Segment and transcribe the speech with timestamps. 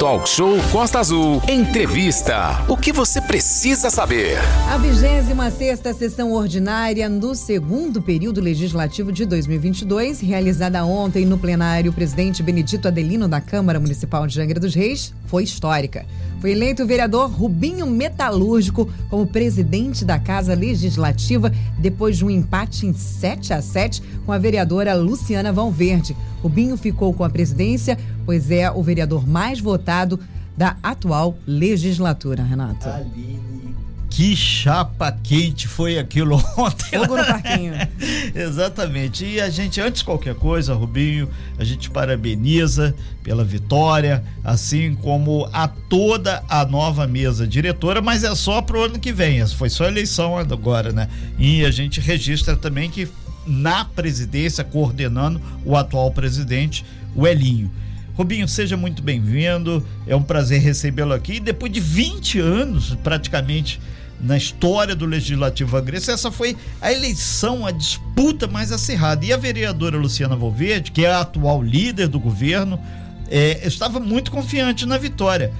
[0.00, 1.42] Talk Show Costa Azul.
[1.46, 2.64] Entrevista.
[2.66, 4.38] O que você precisa saber?
[4.72, 12.42] A 26 sessão ordinária do segundo período legislativo de 2022, realizada ontem no plenário, presidente
[12.42, 16.06] Benedito Adelino da Câmara Municipal de Angra dos Reis, foi histórica.
[16.40, 22.86] Foi eleito o vereador Rubinho Metalúrgico como presidente da Casa Legislativa depois de um empate
[22.86, 26.16] em 7 a 7 com a vereadora Luciana Valverde.
[26.42, 30.18] Rubinho ficou com a presidência, pois é o vereador mais votado
[30.56, 32.88] da atual legislatura, Renato.
[32.88, 33.59] Aline
[34.10, 36.98] que chapa quente foi aquilo ontem.
[36.98, 37.72] Fogo no parquinho.
[38.34, 39.24] Exatamente.
[39.24, 45.48] E a gente, antes de qualquer coisa, Rubinho, a gente parabeniza pela vitória, assim como
[45.52, 49.46] a toda a nova mesa diretora, mas é só pro ano que vem.
[49.46, 51.08] Foi só eleição agora, né?
[51.38, 53.08] E a gente registra também que
[53.46, 57.70] na presidência, coordenando o atual presidente, o Elinho.
[58.14, 59.82] Rubinho, seja muito bem-vindo.
[60.06, 61.40] É um prazer recebê-lo aqui.
[61.40, 63.80] Depois de 20 anos, praticamente,
[64.22, 69.24] na história do Legislativo Agrense, essa foi a eleição, a disputa mais acirrada.
[69.24, 72.78] E a vereadora Luciana Volverde, que é a atual líder do governo,
[73.30, 75.52] é, estava muito confiante na vitória.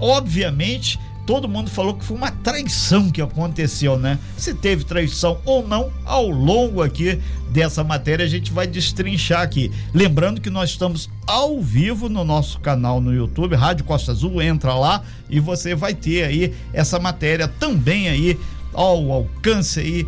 [0.00, 4.18] Obviamente, todo mundo falou que foi uma traição que aconteceu, né?
[4.38, 7.20] Se teve traição ou não, ao longo aqui
[7.50, 9.70] dessa matéria a gente vai destrinchar aqui.
[9.92, 14.72] Lembrando que nós estamos ao vivo no nosso canal no YouTube, Rádio Costa Azul, entra
[14.72, 18.40] lá e você vai ter aí essa matéria também aí
[18.72, 20.06] ao alcance aí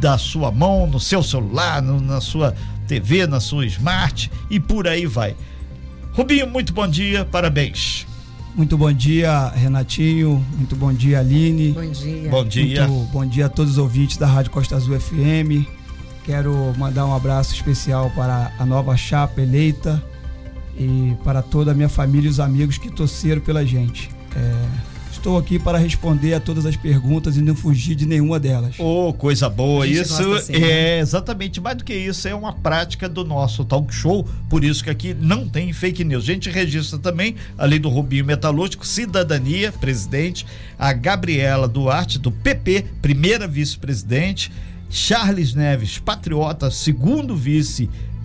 [0.00, 2.56] da sua mão, no seu celular, no, na sua
[2.88, 5.36] TV, na sua smart e por aí vai.
[6.12, 8.04] Rubinho, muito bom dia, parabéns.
[8.56, 10.42] Muito bom dia, Renatinho.
[10.56, 11.72] Muito bom dia, Aline.
[11.72, 12.30] Bom dia.
[12.30, 12.88] Bom dia.
[12.88, 15.68] Muito bom dia a todos os ouvintes da Rádio Costa Azul FM.
[16.24, 20.02] Quero mandar um abraço especial para a nova chapa eleita
[20.74, 24.08] e para toda a minha família e os amigos que torceram pela gente.
[24.34, 28.76] É, Estou aqui para responder a todas as perguntas e não fugir de nenhuma delas.
[28.78, 29.86] Oh, coisa boa.
[29.86, 30.98] Isso assim, é né?
[31.00, 34.90] exatamente mais do que isso, é uma prática do nosso talk show, por isso que
[34.90, 36.22] aqui não tem fake news.
[36.22, 40.46] A gente registra também, além do Rubinho Metalúrgico, Cidadania, presidente,
[40.78, 44.52] a Gabriela Duarte, do PP, primeira vice-presidente,
[44.90, 47.34] Charles Neves, patriota, segundo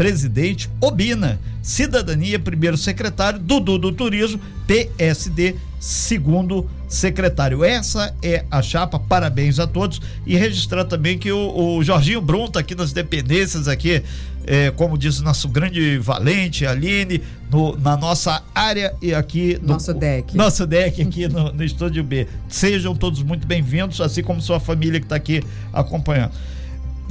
[0.01, 7.63] vice-presidente, Obina, Cidadania, primeiro secretário, Dudu do Turismo, PSD, segundo secretário.
[7.63, 10.01] Essa é a chapa, parabéns a todos.
[10.25, 14.01] E registrar também que o, o Jorginho Brum tá aqui nas dependências, aqui,
[14.45, 19.73] é, como diz o nosso grande valente, Aline, no, na nossa área e aqui no
[19.73, 20.35] Nosso deck.
[20.35, 22.27] Nosso deck aqui no, no Estúdio B.
[22.49, 26.31] Sejam todos muito bem-vindos, assim como sua família que está aqui acompanhando.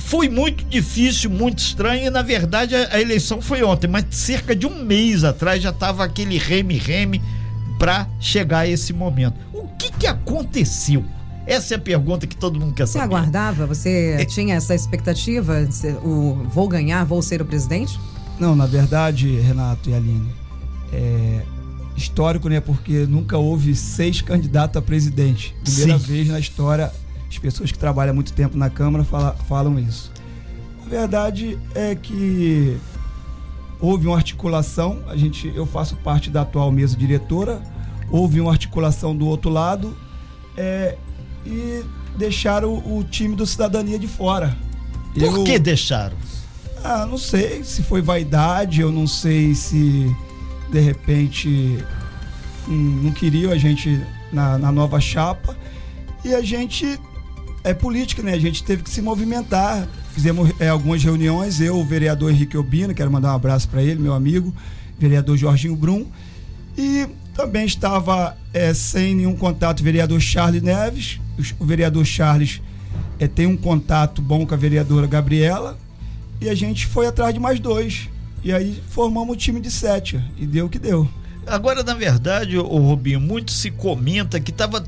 [0.01, 4.57] Foi muito difícil, muito estranho, e na verdade a, a eleição foi ontem, mas cerca
[4.57, 7.23] de um mês atrás já estava aquele reme-reme
[7.79, 9.35] para chegar a esse momento.
[9.53, 11.05] O que, que aconteceu?
[11.47, 13.05] Essa é a pergunta que todo mundo quer Você saber.
[13.15, 13.67] aguardava?
[13.67, 14.25] Você É.
[14.25, 15.67] tinha essa expectativa?
[16.05, 17.99] O, vou ganhar, vou ser o presidente?
[18.39, 20.31] Não, na verdade, Renato e Aline,
[20.93, 21.41] é
[21.97, 22.61] histórico, né?
[22.61, 25.55] Porque nunca houve seis candidatos a presidente.
[25.65, 26.05] Primeira Sim.
[26.05, 26.91] vez na história,
[27.31, 30.13] as pessoas que trabalham muito tempo na Câmara fala- falam isso.
[30.85, 32.77] A verdade é que
[33.81, 37.63] houve uma articulação, a gente, eu faço parte da atual mesa diretora,
[38.11, 39.97] houve uma articulação do outro lado
[40.57, 40.97] é,
[41.47, 41.83] e
[42.19, 44.57] deixaram o, o time do Cidadania de fora.
[45.15, 46.17] Por Eu- que deixaram?
[46.83, 50.15] ah, não sei se foi vaidade, eu não sei se
[50.73, 51.79] de repente
[52.69, 54.01] hum, não queriam a gente
[54.33, 55.57] na, na nova chapa.
[56.25, 56.99] E a gente
[57.63, 58.33] é política, né?
[58.35, 59.87] A gente teve que se movimentar.
[60.13, 64.01] Fizemos é, algumas reuniões, eu, o vereador Henrique Albino, quero mandar um abraço para ele,
[64.01, 64.55] meu amigo,
[64.99, 66.07] vereador Jorginho Brum.
[66.77, 71.21] E também estava é, sem nenhum contato o vereador Charles Neves.
[71.59, 72.61] O vereador Charles
[73.19, 75.79] é, tem um contato bom com a vereadora Gabriela.
[76.41, 78.09] E a gente foi atrás de mais dois.
[78.43, 80.21] E aí formamos o time de sete.
[80.39, 81.09] E deu o que deu.
[81.47, 84.85] Agora, na verdade, o Rubinho, muito se comenta que estava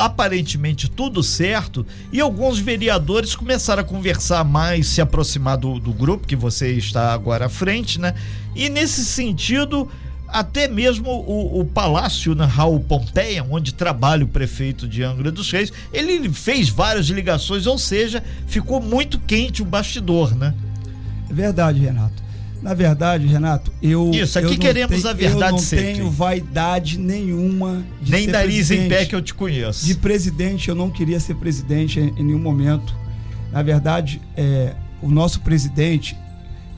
[0.00, 6.26] aparentemente tudo certo e alguns vereadores começaram a conversar mais, se aproximar do, do grupo
[6.26, 8.14] que você está agora à frente, né?
[8.56, 9.90] E nesse sentido,
[10.26, 15.50] até mesmo o, o Palácio na Raul Pompeia, onde trabalha o prefeito de Angra dos
[15.50, 20.54] Reis, ele fez várias ligações, ou seja, ficou muito quente o bastidor, né?
[21.28, 22.29] É verdade, Renato.
[22.62, 24.10] Na verdade, Renato, eu.
[24.12, 25.84] Isso, aqui eu não queremos tenho- a verdade Eu não sempre.
[25.94, 28.88] tenho vaidade nenhuma de Nem ser nariz em presidente.
[28.88, 29.86] pé que eu te conheço.
[29.86, 32.94] De presidente, eu não queria ser presidente em, em nenhum momento.
[33.50, 36.16] Na verdade, é, o nosso presidente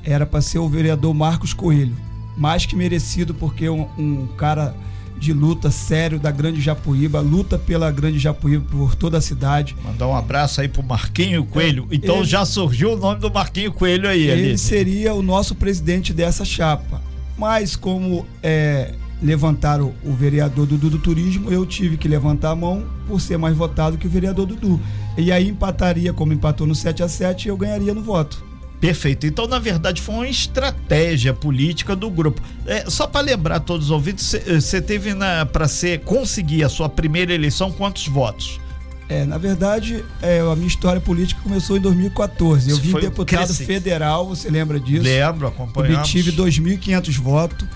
[0.04, 1.96] era para ser o vereador Marcos Coelho.
[2.36, 4.74] Mais que merecido, porque um, um cara
[5.22, 9.76] de luta sério da Grande Japuíba, luta pela Grande Japuíba por toda a cidade.
[9.84, 11.86] Mandar um abraço aí pro Marquinho Coelho.
[11.92, 14.22] Então ele, já surgiu o nome do Marquinho Coelho aí.
[14.22, 14.58] Ele ali.
[14.58, 17.00] seria o nosso presidente dessa chapa.
[17.38, 22.84] Mas como é, levantaram o vereador Dudu do Turismo, eu tive que levantar a mão
[23.06, 24.80] por ser mais votado que o vereador Dudu.
[25.16, 28.44] E aí empataria, como empatou no 7 a 7 eu ganharia no voto.
[28.82, 29.28] Perfeito.
[29.28, 32.42] Então, na verdade, foi uma estratégia política do grupo.
[32.66, 35.14] É, só para lembrar todos os ouvintes, você teve
[35.52, 35.68] para
[36.04, 38.60] conseguir a sua primeira eleição quantos votos?
[39.08, 42.70] É, na verdade, é, a minha história política começou em 2014.
[42.70, 43.66] Eu vim deputado crescente.
[43.68, 45.04] federal, você lembra disso?
[45.04, 46.00] Lembro, acompanhamos.
[46.00, 47.68] Obtive 2.500 votos.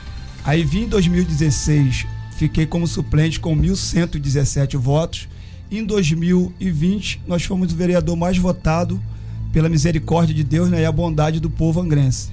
[0.44, 2.04] Aí vim em 2016,
[2.36, 5.28] fiquei como suplente com 1.117 votos.
[5.70, 9.00] Em 2020, nós fomos o vereador mais votado
[9.56, 12.28] pela misericórdia de Deus né, e a bondade do povo angrense.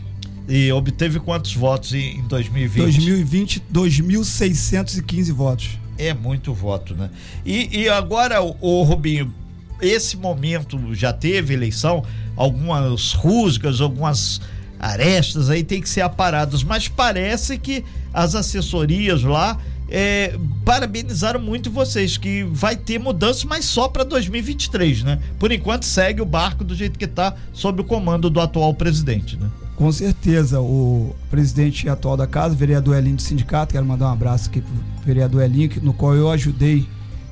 [0.46, 2.84] E obteve quantos votos em 2020?
[2.84, 5.70] 2020, 2.615 votos.
[5.98, 7.10] É muito voto, né?
[7.46, 9.34] E, e agora, o Rubinho,
[9.82, 12.04] esse momento já teve eleição,
[12.36, 14.42] algumas rusgas, algumas
[14.78, 19.58] arestas aí tem que ser aparadas, mas parece que as assessorias lá
[19.96, 20.36] é,
[20.66, 25.20] parabenizaram muito vocês, que vai ter mudança, mas só para 2023, né?
[25.38, 29.38] Por enquanto segue o barco do jeito que está, sob o comando do atual presidente,
[29.38, 29.48] né?
[29.76, 34.14] Com certeza, o presidente atual da casa, o vereador Elinho do sindicato, quero mandar um
[34.14, 34.74] abraço aqui pro
[35.06, 36.88] vereador Elinho, no qual eu ajudei,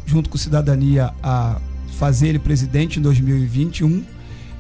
[0.06, 1.60] junto com Cidadania, a
[1.98, 4.04] fazer ele presidente em 2021.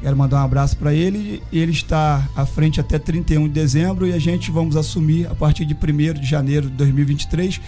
[0.01, 1.44] Quero mandar um abraço para ele.
[1.53, 5.65] Ele está à frente até 31 de dezembro e a gente vamos assumir a partir
[5.65, 7.62] de 1 de janeiro de 2023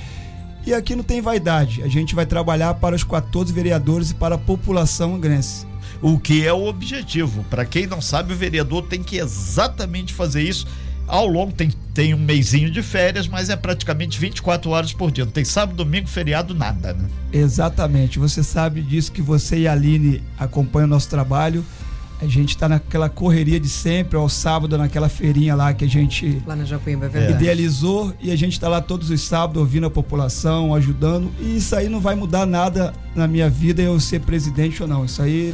[0.65, 1.81] e aqui não tem vaidade.
[1.83, 5.65] A gente vai trabalhar para os 14 vereadores e para a população angrense.
[6.01, 7.45] O que é o objetivo.
[7.49, 10.65] Para quem não sabe, o vereador tem que exatamente fazer isso.
[11.05, 15.25] Ao longo tem, tem um mêsinho de férias, mas é praticamente 24 horas por dia.
[15.25, 17.09] Não tem sábado, domingo, feriado, nada, né?
[17.31, 18.19] Exatamente.
[18.19, 21.63] Você sabe disso que você e a Aline acompanham o nosso trabalho.
[22.23, 26.41] A gente está naquela correria de sempre, ao sábado, naquela feirinha lá que a gente
[26.47, 27.43] lá na Japuíba, é verdade.
[27.43, 31.29] idealizou e a gente está lá todos os sábados ouvindo a população, ajudando.
[31.39, 35.03] E isso aí não vai mudar nada na minha vida eu ser presidente ou não.
[35.03, 35.53] Isso aí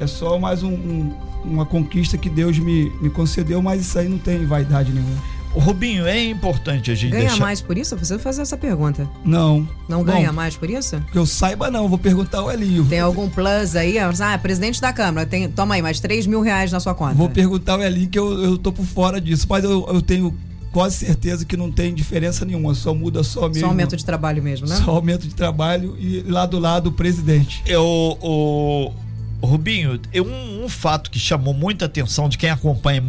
[0.00, 1.12] é só mais um, um,
[1.44, 5.39] uma conquista que Deus me, me concedeu, mas isso aí não tem vaidade nenhuma.
[5.54, 7.40] O Rubinho, é importante a gente ganha deixar...
[7.40, 7.96] mais por isso?
[7.96, 9.08] Você fazer essa pergunta.
[9.24, 9.68] Não.
[9.88, 11.02] Não ganha Bom, mais por isso?
[11.10, 12.84] Que eu saiba não, vou perguntar ao Elinho.
[12.84, 13.96] Tem algum plus aí?
[13.98, 17.14] Ah, presidente da Câmara, tem, toma aí mais 3 mil reais na sua conta.
[17.14, 20.36] Vou perguntar ao Elinho que eu, eu tô por fora disso, mas eu, eu tenho
[20.72, 23.60] quase certeza que não tem diferença nenhuma, só muda só mesmo.
[23.60, 24.76] Só aumento de trabalho mesmo, né?
[24.76, 27.62] Só aumento de trabalho e lá do lado o presidente.
[27.66, 28.92] Eu, o,
[29.40, 33.02] o Rubinho, um, um fato que chamou muita atenção de quem acompanha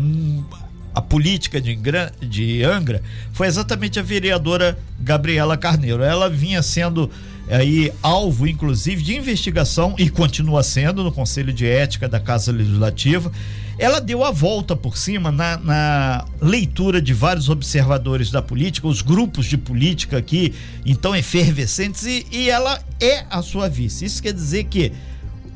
[0.94, 1.78] a política de,
[2.22, 3.02] de Angra
[3.34, 6.04] foi exatamente a vereadora Gabriela Carneiro.
[6.04, 7.10] Ela vinha sendo
[7.50, 13.32] aí alvo, inclusive, de investigação e continua sendo no Conselho de Ética da Casa Legislativa.
[13.78, 19.02] Ela deu a volta por cima na, na leitura de vários observadores da política, os
[19.02, 20.54] grupos de política aqui,
[20.86, 24.06] então efervescentes, e, e ela é a sua vice.
[24.06, 24.92] Isso quer dizer que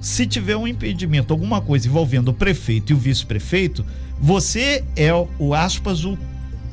[0.05, 3.83] se tiver um impedimento, alguma coisa envolvendo o prefeito e o vice-prefeito,
[4.21, 6.15] você é o aspas o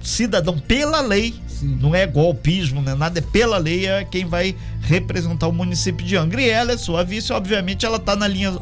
[0.02, 1.78] cidadão pela lei, Sim.
[1.80, 6.04] não é golpismo, não é nada, é pela lei é quem vai representar o município
[6.04, 6.42] de Angra.
[6.42, 8.54] E ela é sua vice, obviamente ela está na linha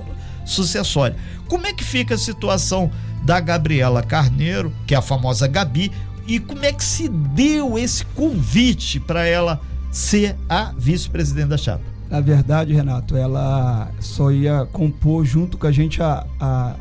[0.46, 1.16] sucessória.
[1.48, 2.92] Como é que fica a situação
[3.24, 5.90] da Gabriela Carneiro, que é a famosa Gabi,
[6.28, 11.89] e como é que se deu esse convite para ela ser a vice-presidente da chapa?
[12.10, 16.74] Na verdade, Renato, ela só ia compor junto com a gente a, a,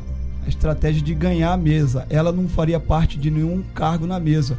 [0.44, 2.04] a estratégia de ganhar a mesa.
[2.10, 4.58] Ela não faria parte de nenhum cargo na mesa.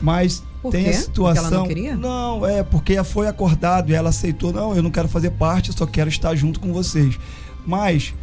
[0.00, 0.90] Mas Por tem quê?
[0.90, 1.42] a situação.
[1.42, 1.96] Porque ela não queria?
[1.96, 4.52] Não, é porque foi acordado e ela aceitou.
[4.52, 7.18] Não, eu não quero fazer parte, eu só quero estar junto com vocês.
[7.66, 8.14] Mas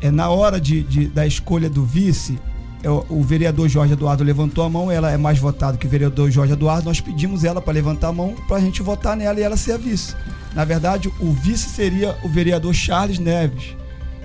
[0.00, 2.40] é na hora de, de da escolha do vice,
[2.88, 6.52] o vereador Jorge Eduardo levantou a mão, ela é mais votada que o vereador Jorge
[6.52, 9.56] Eduardo, nós pedimos ela para levantar a mão para a gente votar nela e ela
[9.56, 10.14] ser a vice.
[10.54, 13.80] Na verdade, o vice seria o vereador Charles Neves.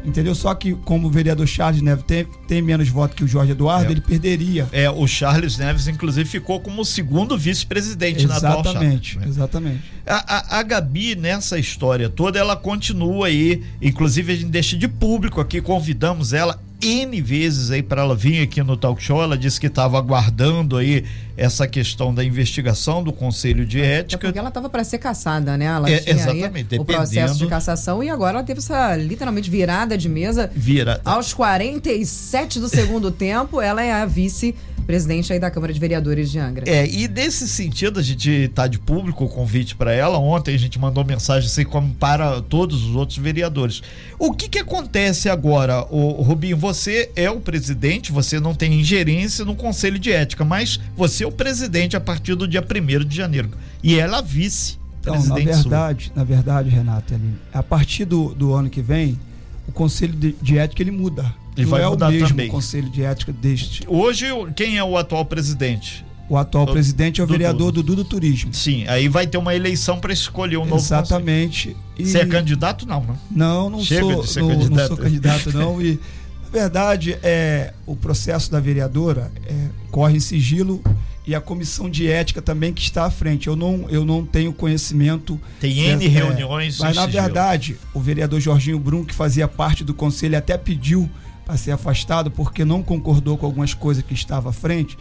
[0.06, 0.36] Entendeu?
[0.36, 3.90] Só que, como o vereador Charles Neves tem, tem menos votos que o Jorge Eduardo,
[3.90, 3.92] é.
[3.92, 4.68] ele perderia.
[4.72, 9.84] É, o Charles Neves, inclusive, ficou como o segundo vice-presidente na atual Exatamente, exatamente.
[10.06, 13.64] A, a, a, Gabi, nessa história toda, ela continua aí.
[13.82, 18.42] Inclusive, a gente deixa de público aqui, convidamos ela N vezes aí para ela vir
[18.42, 19.22] aqui no talk show.
[19.22, 21.06] Ela disse que estava aguardando aí
[21.38, 24.28] essa questão da investigação do Conselho de é, Ética.
[24.28, 25.66] Porque ela estava para ser caçada, né?
[25.66, 29.98] Ela é, tinha exatamente, o processo de cassação e agora ela teve essa literalmente virada
[29.98, 30.52] de mesa.
[30.56, 31.02] Vira.
[31.04, 34.56] Aos 47 do segundo tempo, ela é a vice
[34.86, 36.64] presidente aí da Câmara de Vereadores de Angra.
[36.68, 40.18] É, e nesse sentido, a gente tá de público o convite para ela.
[40.18, 43.82] Ontem a gente mandou mensagem assim como para todos os outros vereadores.
[44.20, 46.58] O que que acontece agora, o Rubinho?
[46.58, 51.28] Você é o presidente, você não tem ingerência no Conselho de Ética, mas você é
[51.28, 53.50] o presidente a partir do dia 1 de janeiro.
[53.84, 54.78] E ela vice.
[55.02, 57.14] Então, na verdade, na verdade, Renato,
[57.54, 59.20] a partir do, do ano que vem,
[59.68, 62.48] o Conselho de, de Ética ele muda e não vai é mudar o mesmo também.
[62.48, 63.84] conselho de ética deste.
[63.88, 66.06] Hoje, quem é o atual presidente?
[66.28, 67.38] O atual o presidente é o Dudu.
[67.38, 68.54] vereador Dudu do Turismo.
[68.54, 71.76] Sim, aí vai ter uma eleição para escolher um novo Exatamente.
[71.98, 72.06] E...
[72.06, 73.18] Você é candidato não, não?
[73.30, 74.22] Não, não Chega sou.
[74.24, 74.76] De ser não, candidato.
[74.76, 76.00] não sou candidato não e
[76.44, 80.82] na verdade é o processo da vereadora é, corre em sigilo
[81.28, 83.48] e a comissão de ética também que está à frente.
[83.48, 85.40] Eu não, eu não tenho conhecimento.
[85.60, 86.80] Tem N é, reuniões.
[86.80, 91.10] Mas na verdade, o vereador Jorginho Brum, que fazia parte do conselho, até pediu
[91.48, 94.98] a ser afastado porque não concordou com algumas coisas que estava à frente.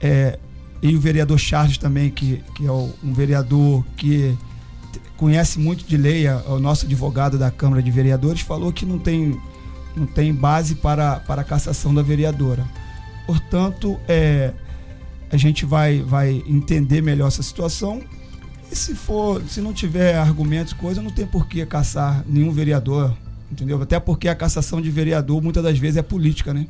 [0.00, 0.38] É,
[0.82, 4.36] e o vereador Charles também, que, que é um vereador que
[5.16, 8.98] conhece muito de lei, é o nosso advogado da Câmara de Vereadores, falou que não
[8.98, 9.40] tem,
[9.94, 12.66] não tem base para, para a cassação da vereadora.
[13.26, 14.52] Portanto, é,
[15.30, 18.02] a gente vai, vai entender melhor essa situação.
[18.70, 23.16] E se for, se não tiver argumentos, coisa, não tem por que caçar nenhum vereador
[23.52, 23.80] entendeu?
[23.80, 26.66] Até porque a cassação de vereador muitas das vezes é política, né?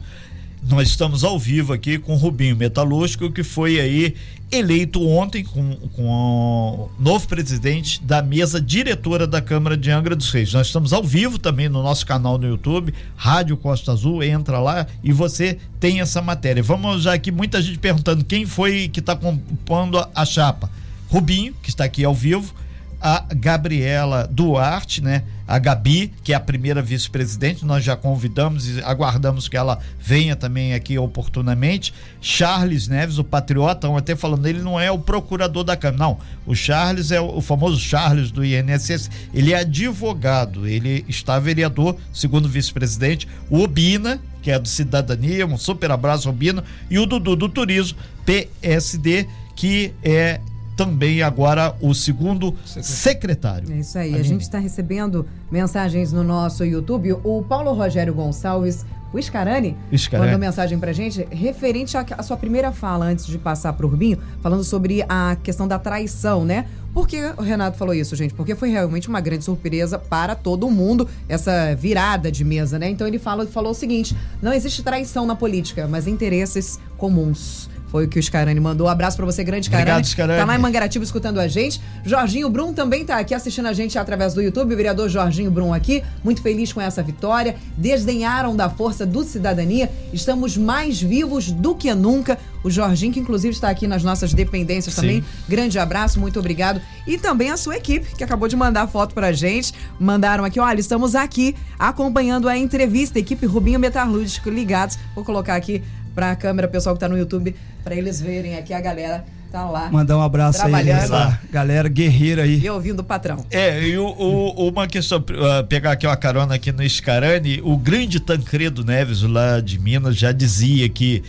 [0.68, 4.14] Nós estamos ao vivo aqui com o Rubinho Metalúrgico, que foi aí
[4.50, 10.30] eleito ontem com, com o novo presidente da mesa diretora da Câmara de Angra dos
[10.30, 10.52] Reis.
[10.52, 14.86] Nós estamos ao vivo também no nosso canal no YouTube, Rádio Costa Azul, entra lá
[15.02, 16.62] e você tem essa matéria.
[16.62, 20.70] Vamos já aqui, muita gente perguntando quem foi que está compondo a chapa.
[21.08, 22.54] Rubinho, que está aqui ao vivo,
[23.02, 25.24] a Gabriela Duarte, né?
[25.48, 30.36] A Gabi, que é a primeira vice-presidente, nós já convidamos e aguardamos que ela venha
[30.36, 31.92] também aqui oportunamente.
[32.20, 36.18] Charles Neves, o patriota, até falando, ele não é o procurador da Câmara, não.
[36.46, 41.96] O Charles é o, o famoso Charles do INSS, ele é advogado, ele está vereador,
[42.12, 43.26] segundo vice-presidente.
[43.50, 47.98] O Obina, que é do Cidadania, um super abraço, Obina, e o Dudu do Turismo,
[48.24, 50.40] PSD, que é
[50.76, 53.72] também agora o segundo secretário.
[53.72, 54.14] É isso aí.
[54.14, 57.12] A gente está recebendo mensagens no nosso YouTube.
[57.24, 60.30] O Paulo Rogério Gonçalves, o Scarani, Scarani.
[60.30, 64.64] mandou mensagem pra gente referente à sua primeira fala antes de passar pro Rubinho, falando
[64.64, 66.66] sobre a questão da traição, né?
[66.94, 68.34] Por que o Renato falou isso, gente?
[68.34, 72.88] Porque foi realmente uma grande surpresa para todo mundo essa virada de mesa, né?
[72.88, 77.68] Então ele fala, falou o seguinte: não existe traição na política, mas interesses comuns.
[77.92, 78.86] Foi o que o Scarani mandou.
[78.86, 79.90] Um abraço para você, grande Scarani.
[79.90, 80.40] Obrigado, Scarani.
[80.40, 81.78] Tá lá em Mangaratiba escutando a gente.
[82.02, 84.72] Jorginho Brum também tá aqui assistindo a gente através do YouTube.
[84.72, 87.54] O vereador Jorginho Brum aqui, muito feliz com essa vitória.
[87.76, 89.92] Desdenharam da força do cidadania.
[90.10, 92.38] Estamos mais vivos do que nunca.
[92.64, 95.20] O Jorginho, que inclusive está aqui nas nossas dependências também.
[95.20, 95.26] Sim.
[95.46, 96.80] Grande abraço, muito obrigado.
[97.06, 99.74] E também a sua equipe, que acabou de mandar foto pra gente.
[100.00, 103.18] Mandaram aqui, olha, estamos aqui acompanhando a entrevista.
[103.18, 104.98] Equipe Rubinho Metalúrgico ligados.
[105.14, 105.82] Vou colocar aqui
[106.14, 109.68] para a câmera, pessoal que está no YouTube, para eles verem aqui a galera tá
[109.68, 109.90] lá.
[109.90, 111.14] Mandar um abraço trabalhando.
[111.14, 112.58] aí, galera guerreira aí.
[112.58, 113.44] E ouvindo o patrão.
[113.50, 117.76] É, e o, o, uma questão, uh, pegar aqui uma carona aqui no Scarani, o
[117.76, 121.22] grande Tancredo Neves lá de Minas já dizia que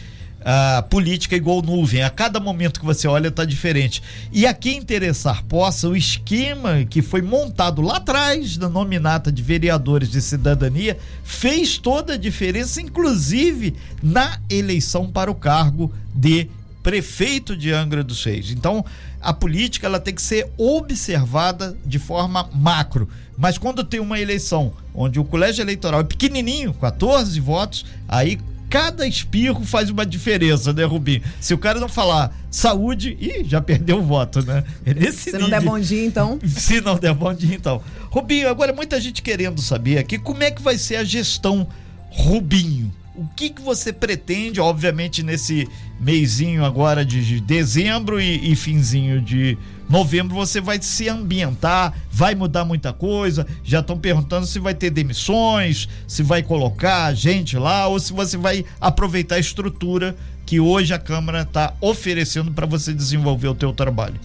[0.46, 2.04] a política é igual nuvem.
[2.04, 4.02] A cada momento que você olha está diferente.
[4.32, 9.42] E a quem interessar possa, o esquema que foi montado lá atrás da nominata de
[9.42, 16.50] vereadores de cidadania fez toda a diferença, inclusive na eleição para o cargo de
[16.82, 18.52] prefeito de Angra dos Reis.
[18.52, 18.86] Então,
[19.22, 23.08] a política ela tem que ser observada de forma macro.
[23.38, 28.38] Mas quando tem uma eleição onde o colégio eleitoral é pequenininho, 14 votos, aí
[28.74, 31.22] cada espirro faz uma diferença, né, Rubinho?
[31.40, 34.64] Se o cara não falar saúde, ih, já perdeu o voto, né?
[34.84, 36.40] É nesse Se não der bom dia, então.
[36.44, 37.80] Se não der bom dia, então.
[38.10, 41.68] Rubinho, agora muita gente querendo saber aqui como é que vai ser a gestão
[42.10, 42.92] Rubinho.
[43.16, 49.56] O que, que você pretende, obviamente, nesse meizinho agora de dezembro e, e finzinho de
[49.90, 53.46] novembro você vai se ambientar, vai mudar muita coisa.
[53.64, 58.38] Já estão perguntando se vai ter demissões, se vai colocar gente lá ou se você
[58.38, 63.74] vai aproveitar a estrutura que hoje a Câmara está oferecendo para você desenvolver o teu
[63.74, 64.20] trabalho.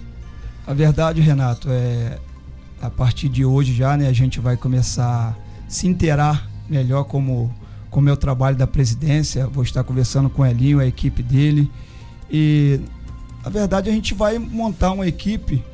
[0.66, 2.18] A verdade, Renato, é
[2.80, 7.52] a partir de hoje já, né, a gente vai começar a se inteirar melhor como
[7.90, 9.46] com o meu trabalho da presidência.
[9.46, 11.70] Vou estar conversando com o Elinho, a equipe dele.
[12.30, 12.80] E
[13.48, 15.64] na verdade, a gente vai montar uma equipe,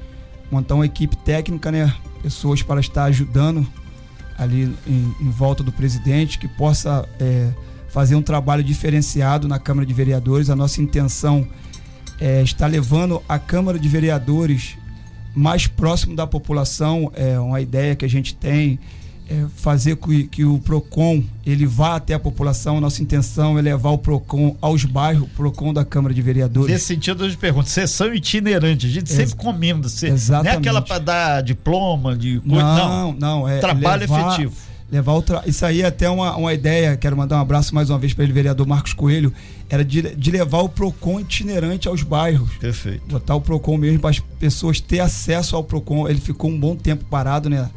[0.49, 1.93] montar uma equipe técnica, né?
[2.23, 3.67] Pessoas para estar ajudando
[4.39, 7.51] ali em, em volta do presidente, que possa é,
[7.89, 10.51] fazer um trabalho diferenciado na Câmara de Vereadores.
[10.51, 11.47] A nossa intenção
[12.21, 14.77] é estar levando a Câmara de Vereadores
[15.35, 17.11] mais próximo da população.
[17.15, 18.79] É uma ideia que a gente tem
[19.29, 22.81] é, fazer que, que, o PROCON ele vá até a população.
[22.81, 26.71] Nossa intenção é levar o PROCON aos bairros, o PROCON da Câmara de Vereadores.
[26.71, 29.89] Nesse sentido, eu te pergunto, sessão itinerante, a gente Ex sempre comenda.
[29.89, 30.53] Você, Exatamente.
[30.53, 33.13] Não é aquela para dar diploma, de coisa, não.
[33.13, 33.49] Não, não.
[33.49, 34.55] É Trabalho levar, efetivo.
[34.93, 35.43] Levar o tra...
[35.47, 38.25] Isso aí é até uma, uma ideia, quero mandar um abraço mais uma vez para
[38.25, 39.33] ele, vereador Marcos Coelho,
[39.69, 42.51] era de, de levar o PROCON itinerante aos bairros.
[42.59, 43.03] Perfeito.
[43.09, 46.07] Botar o PROCON mesmo para as pessoas ter acesso ao PROCON.
[46.09, 47.71] Ele ficou um bom tempo parado, né?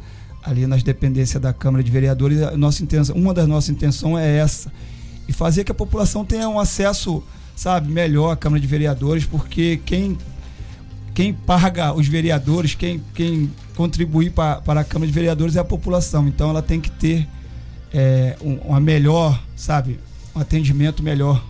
[0.48, 4.72] Ali nas dependências da Câmara de Vereadores, nossa intenção, uma das nossas intenções é essa.
[5.28, 7.22] E fazer que a população tenha um acesso,
[7.54, 10.16] sabe, melhor à Câmara de Vereadores, porque quem
[11.14, 16.28] quem paga os vereadores, quem, quem contribui para, a Câmara de Vereadores é a população.
[16.28, 17.26] Então ela tem que ter
[17.92, 19.98] é, um, uma melhor, sabe,
[20.32, 21.44] um atendimento melhor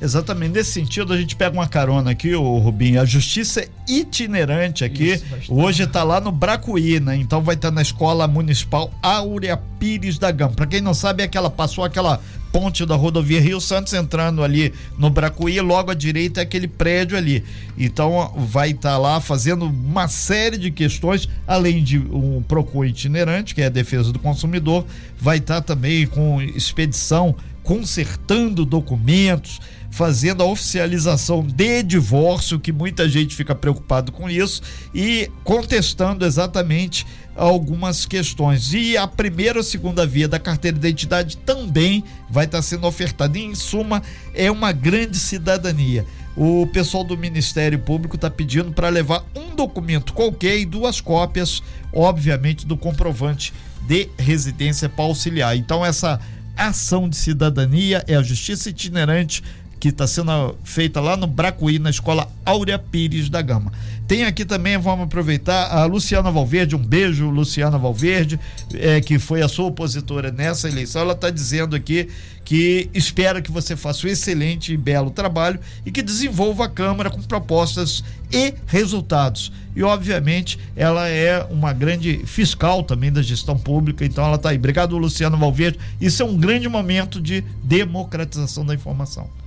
[0.00, 0.52] Exatamente.
[0.52, 3.00] Nesse sentido, a gente pega uma carona aqui, o Rubinho.
[3.00, 5.12] A justiça é itinerante aqui.
[5.12, 7.16] Isso, Hoje está lá no Bracuí, né?
[7.16, 10.52] Então vai estar tá na escola municipal Áurea Pires da Gama.
[10.52, 12.20] Para quem não sabe, é aquela passou aquela
[12.54, 17.16] ponte da rodovia Rio Santos entrando ali no Bracuí, logo à direita é aquele prédio
[17.16, 17.42] ali.
[17.76, 23.56] Então vai estar tá lá fazendo uma série de questões, além de um PROCON itinerante,
[23.56, 24.86] que é a defesa do consumidor,
[25.18, 27.34] vai estar tá também com expedição
[27.64, 29.58] consertando documentos,
[29.94, 34.60] fazendo a oficialização de divórcio, que muita gente fica preocupado com isso,
[34.92, 38.72] e contestando exatamente algumas questões.
[38.72, 43.38] E a primeira ou segunda via da carteira de identidade também vai estar sendo ofertada.
[43.38, 44.02] Em suma,
[44.34, 46.04] é uma grande cidadania.
[46.36, 51.62] O pessoal do Ministério Público está pedindo para levar um documento qualquer e duas cópias,
[51.92, 53.52] obviamente, do comprovante
[53.86, 55.56] de residência para auxiliar.
[55.56, 56.18] Então, essa
[56.56, 59.42] ação de cidadania, é a justiça itinerante
[59.84, 63.70] que está sendo feita lá no Bracuí, na escola Áurea Pires da Gama.
[64.08, 68.40] Tem aqui também, vamos aproveitar, a Luciana Valverde, um beijo, Luciana Valverde,
[68.72, 71.02] é, que foi a sua opositora nessa eleição.
[71.02, 72.08] Ela está dizendo aqui
[72.46, 77.10] que espera que você faça um excelente e belo trabalho e que desenvolva a Câmara
[77.10, 79.52] com propostas e resultados.
[79.76, 84.56] E, obviamente, ela é uma grande fiscal também da gestão pública, então ela está aí.
[84.56, 85.78] Obrigado, Luciana Valverde.
[86.00, 89.43] Isso é um grande momento de democratização da informação.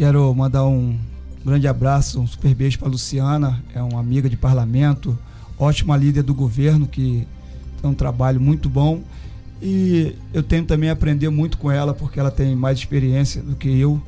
[0.00, 0.96] Quero mandar um
[1.44, 5.18] grande abraço, um super beijo para Luciana, é uma amiga de parlamento,
[5.58, 7.28] ótima líder do governo que
[7.82, 9.02] tem um trabalho muito bom
[9.60, 13.68] e eu tenho também aprender muito com ela porque ela tem mais experiência do que
[13.78, 14.00] eu.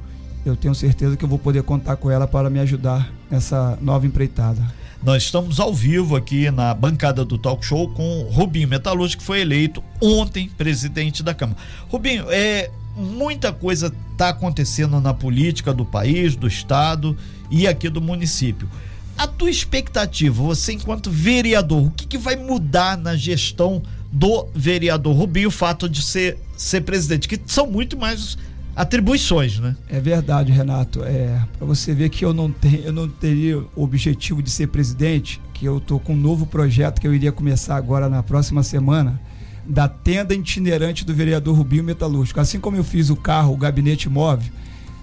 [0.47, 4.07] Eu tenho certeza que eu vou poder contar com ela para me ajudar nessa nova
[4.07, 4.63] empreitada.
[5.03, 9.43] Nós estamos ao vivo aqui na bancada do Talk Show com Rubinho Metalúrgico, que foi
[9.43, 11.59] eleito ontem presidente da Câmara.
[11.91, 17.17] Rubinho, é, muita coisa está acontecendo na política do país, do estado
[17.51, 18.69] e aqui do município.
[19.17, 25.17] A tua expectativa, você enquanto vereador, o que, que vai mudar na gestão do vereador
[25.17, 28.37] Rubinho, o fato de ser, ser presidente, que são muito mais
[28.75, 29.77] atribuições, né?
[29.89, 31.03] É verdade, Renato.
[31.05, 34.69] É, para você ver que eu não tenho, eu não teria o objetivo de ser
[34.69, 38.63] presidente, que eu tô com um novo projeto que eu iria começar agora na próxima
[38.63, 39.21] semana
[39.65, 42.41] da tenda itinerante do vereador Rubinho Metalúrgico.
[42.41, 44.53] Assim como eu fiz o carro, o gabinete móvel,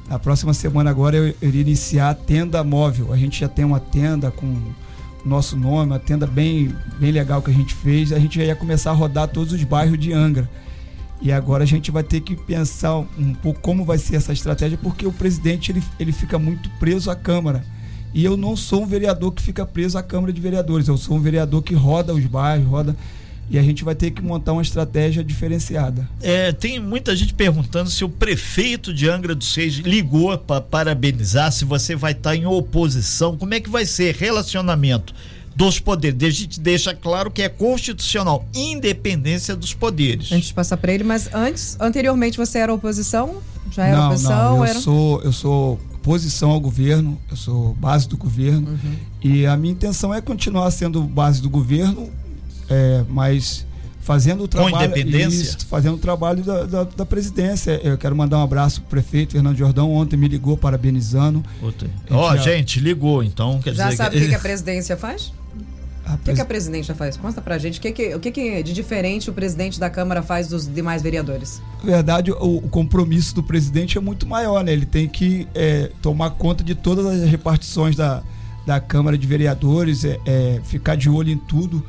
[0.10, 3.14] na próxima semana agora eu, iria iniciar a tenda móvel.
[3.14, 4.58] A gente já tem uma tenda com
[5.26, 8.12] nosso nome, uma tenda bem, bem legal que a gente fez.
[8.12, 10.50] A gente já ia começar a rodar todos os bairros de Angra.
[11.22, 14.78] E agora a gente vai ter que pensar um pouco como vai ser essa estratégia,
[14.82, 17.64] porque o presidente ele, ele fica muito preso à Câmara.
[18.14, 21.18] E eu não sou um vereador que fica preso à Câmara de Vereadores, eu sou
[21.18, 22.96] um vereador que roda os bairros, roda
[23.50, 26.08] e a gente vai ter que montar uma estratégia diferenciada.
[26.22, 31.52] É, tem muita gente perguntando se o prefeito de Angra dos Reis ligou para parabenizar,
[31.52, 35.14] se você vai estar tá em oposição, como é que vai ser relacionamento
[35.56, 36.24] dos poderes.
[36.24, 40.32] A gente deixa claro que é constitucional, independência dos poderes.
[40.32, 43.42] Antes de passar para ele, mas antes, anteriormente você era oposição?
[43.72, 44.32] Já era não, oposição?
[44.32, 44.80] Não, eu era...
[44.80, 48.96] sou, eu sou oposição ao governo, eu sou base do governo uhum.
[49.22, 52.10] e a minha intenção é continuar sendo base do governo
[52.70, 53.66] é, mas
[54.10, 54.76] fazendo o trabalho.
[54.76, 55.42] Com independência?
[55.42, 57.80] Isso, fazendo o trabalho da, da, da, presidência.
[57.84, 59.94] Eu quero mandar um abraço pro prefeito Fernando Jordão.
[59.94, 61.44] Ontem me ligou parabenizando.
[62.10, 62.42] Ó, oh, já...
[62.42, 63.98] gente, ligou, então quer já dizer.
[63.98, 65.32] Já sabe o que, que a presidência faz?
[66.08, 67.16] O que, que, a presidente faz?
[67.18, 67.78] Conta pra gente.
[67.78, 71.04] O que, que, o que, que de diferente o presidente da Câmara faz dos demais
[71.04, 71.62] vereadores?
[71.84, 74.74] Na verdade, o, o compromisso do presidente é muito maior, né?
[74.74, 78.24] Ele tem que é, tomar conta de todas as repartições da,
[78.66, 81.86] da Câmara de Vereadores, é, é, ficar de olho em tudo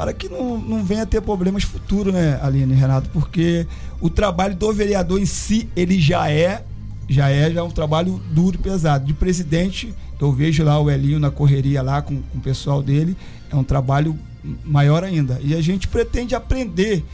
[0.00, 3.10] para que não, não venha ter problemas futuros, né, Aline Renato?
[3.10, 3.66] Porque
[4.00, 6.64] o trabalho do vereador em si, ele já é,
[7.06, 9.04] já é já é um trabalho duro e pesado.
[9.04, 13.14] De presidente, eu vejo lá o Elinho na correria lá com, com o pessoal dele,
[13.52, 14.18] é um trabalho
[14.64, 15.38] maior ainda.
[15.42, 17.04] E a gente pretende aprender.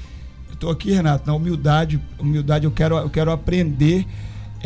[0.53, 4.07] Estou aqui, Renato, na humildade, humildade eu quero, eu quero aprender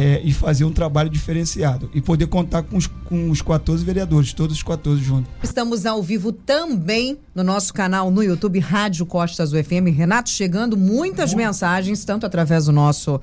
[0.00, 4.32] é, e fazer um trabalho diferenciado e poder contar com os, com os 14 vereadores,
[4.32, 5.30] todos os 14 juntos.
[5.42, 9.90] Estamos ao vivo também no nosso canal no YouTube Rádio Costas UFM.
[9.94, 11.36] Renato chegando muitas Bom.
[11.36, 13.20] mensagens, tanto através do nosso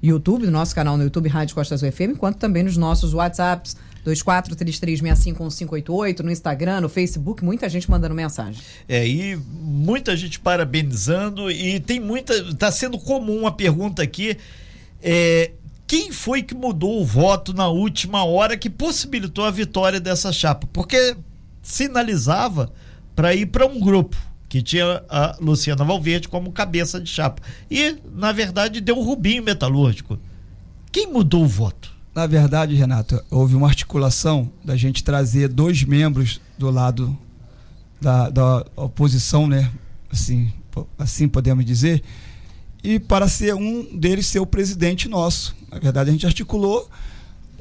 [0.00, 3.76] YouTube, do nosso canal no YouTube Rádio Costas UFM, quanto também nos nossos WhatsApps.
[4.04, 8.60] 2433651588, no Instagram, no Facebook, muita gente mandando mensagem.
[8.88, 14.36] É, e muita gente parabenizando e tem muita, está sendo comum a pergunta aqui,
[15.00, 15.52] é,
[15.92, 20.66] quem foi que mudou o voto na última hora que possibilitou a vitória dessa chapa?
[20.72, 21.14] Porque
[21.60, 22.72] sinalizava
[23.14, 24.16] para ir para um grupo
[24.48, 27.42] que tinha a Luciana Valverde como cabeça de chapa.
[27.70, 30.18] E, na verdade, deu um Rubinho Metalúrgico.
[30.90, 31.92] Quem mudou o voto?
[32.14, 37.18] Na verdade, Renato, houve uma articulação da gente trazer dois membros do lado
[38.00, 39.70] da, da oposição, né?
[40.10, 40.50] Assim,
[40.98, 42.02] assim podemos dizer,
[42.82, 45.54] e para ser um deles ser o presidente nosso.
[45.70, 46.88] Na verdade, a gente articulou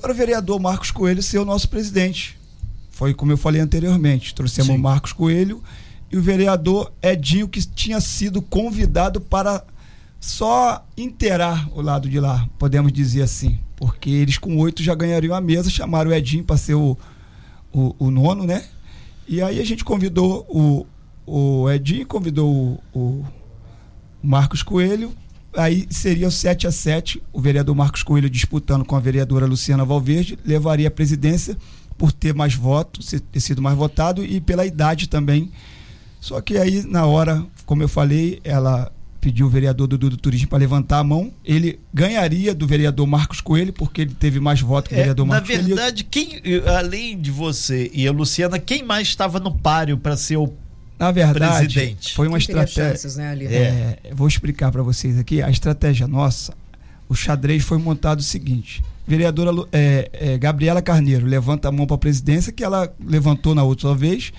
[0.01, 2.37] para o vereador Marcos Coelho ser o nosso presidente.
[2.89, 4.33] Foi como eu falei anteriormente.
[4.33, 5.61] Trouxemos o Marcos Coelho
[6.11, 9.63] e o vereador Edinho, que tinha sido convidado para
[10.19, 13.57] só inteirar o lado de lá, podemos dizer assim.
[13.75, 16.97] Porque eles com oito já ganhariam a mesa, chamaram o Edinho para ser o,
[17.73, 18.65] o, o, nono, né?
[19.27, 20.85] E aí a gente convidou o,
[21.25, 23.25] o Edinho, convidou o, o
[24.23, 25.11] Marcos Coelho,
[25.55, 29.85] aí seria o 7 a 7 o vereador Marcos Coelho disputando com a vereadora Luciana
[29.85, 31.57] Valverde, levaria a presidência
[31.97, 35.51] por ter mais votos, ter sido mais votado e pela idade também.
[36.19, 40.47] Só que aí, na hora, como eu falei, ela pediu o vereador do, do Turismo
[40.47, 41.31] para levantar a mão.
[41.45, 45.25] Ele ganharia do vereador Marcos Coelho, porque ele teve mais votos que o é, vereador
[45.27, 45.61] Marcos Coelho.
[45.61, 46.41] Na verdade, Coelho.
[46.41, 50.47] quem, além de você e a Luciana, quem mais estava no páreo para ser o
[51.01, 52.13] na verdade, presidente.
[52.13, 52.91] foi uma estratégia.
[52.91, 55.41] Chances, né, é, vou explicar para vocês aqui.
[55.41, 56.53] A estratégia nossa,
[57.09, 61.95] o xadrez foi montado o seguinte: vereadora é, é, Gabriela Carneiro levanta a mão para
[61.95, 64.31] a presidência, que ela levantou na outra vez.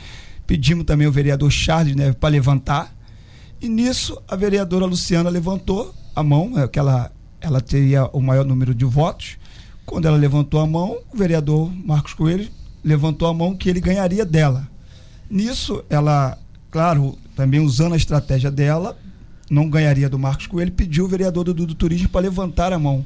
[0.46, 2.94] Pedimos também o vereador Charles né, para levantar.
[3.61, 8.44] E nisso, a vereadora Luciana levantou a mão, é, que ela, ela teria o maior
[8.44, 9.37] número de votos.
[9.85, 12.48] Quando ela levantou a mão, o vereador Marcos Coelho
[12.85, 14.68] levantou a mão que ele ganharia dela.
[15.29, 16.38] Nisso, ela
[16.72, 18.98] claro, também usando a estratégia dela,
[19.48, 23.04] não ganharia do Marcos Coelho, pediu o vereador do, do Turismo para levantar a mão.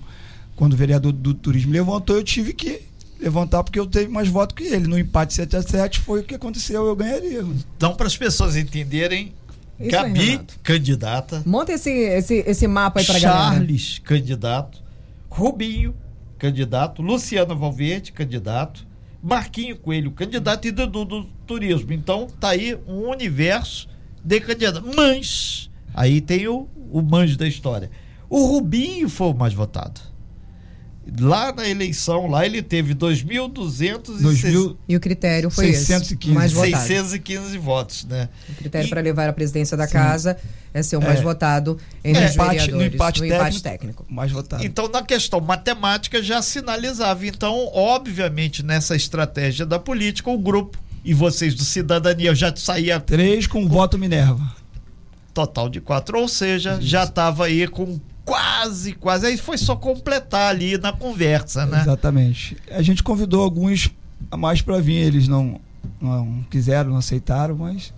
[0.55, 2.83] Quando o vereador do, do Turismo levantou, eu tive que
[3.21, 4.87] levantar porque eu teve mais votos que ele.
[4.87, 7.45] No empate 7 a 7 foi o que aconteceu, eu ganharia.
[7.77, 9.35] Então, para as pessoas entenderem,
[9.81, 11.43] Isso Gabi, aí, candidata.
[11.45, 13.55] Monta esse, esse, esse mapa aí para galera.
[13.55, 14.81] Charles, candidato.
[15.29, 15.95] Rubinho,
[16.39, 17.03] candidato.
[17.03, 18.87] Luciano Valverde, candidato.
[19.27, 21.93] Marquinho Coelho, candidato e Dudu do Turismo.
[21.93, 23.89] Então tá aí um universo
[24.23, 24.95] de candidatos.
[24.95, 27.91] Mas, aí tem o, o manjo da história.
[28.31, 30.01] O Rubinho foi o mais votado.
[31.21, 36.15] Lá na eleição, lá ele teve 2.200 e o critério foi 615.
[36.15, 36.87] esse, mais votado.
[36.87, 38.29] 615 votos, né?
[38.49, 39.93] O critério para levar a presidência da sim.
[39.93, 40.37] casa
[40.75, 41.23] é ser o mais é.
[41.23, 42.27] votado entre é.
[42.27, 44.07] os empate, vereadores, no empate, no técnico, empate técnico.
[44.09, 44.65] Mais votado.
[44.65, 47.25] Então, na questão matemática já sinalizava.
[47.25, 53.47] Então, obviamente, nessa estratégia da política, o grupo e vocês do Cidadania já saía três
[53.47, 54.45] com, com voto Minerva.
[55.33, 56.83] Total de quatro, ou seja, Isso.
[56.83, 59.27] já estava aí com quase, quase.
[59.27, 61.81] Aí foi só completar ali na conversa, né?
[61.81, 62.57] Exatamente.
[62.71, 63.91] A gente convidou alguns
[64.31, 65.61] a mais para vir, eles não,
[66.01, 67.95] não quiseram, não aceitaram, mas.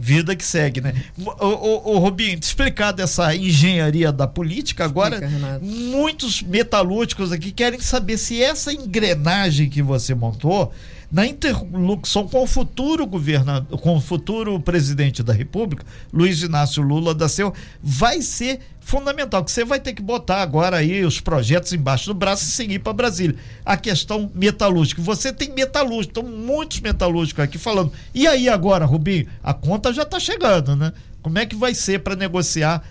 [0.00, 0.94] Vida que segue, né?
[1.18, 7.80] O, o, o Robinho, explicar dessa engenharia da política, agora Explica, muitos metalúrgicos aqui querem
[7.80, 10.72] saber se essa engrenagem que você montou
[11.10, 17.14] na interlocução com o futuro governador, com o futuro presidente da República, Luiz Inácio Lula
[17.14, 21.72] da Silva, vai ser fundamental, que você vai ter que botar agora aí os projetos
[21.72, 23.36] embaixo do braço e seguir para Brasília.
[23.64, 25.00] A questão metalúrgica.
[25.02, 27.92] Você tem metalúrgico, estão muitos metalúrgicos aqui falando.
[28.14, 30.92] E aí agora, Rubinho, a conta já está chegando, né?
[31.22, 32.82] Como é que vai ser para negociar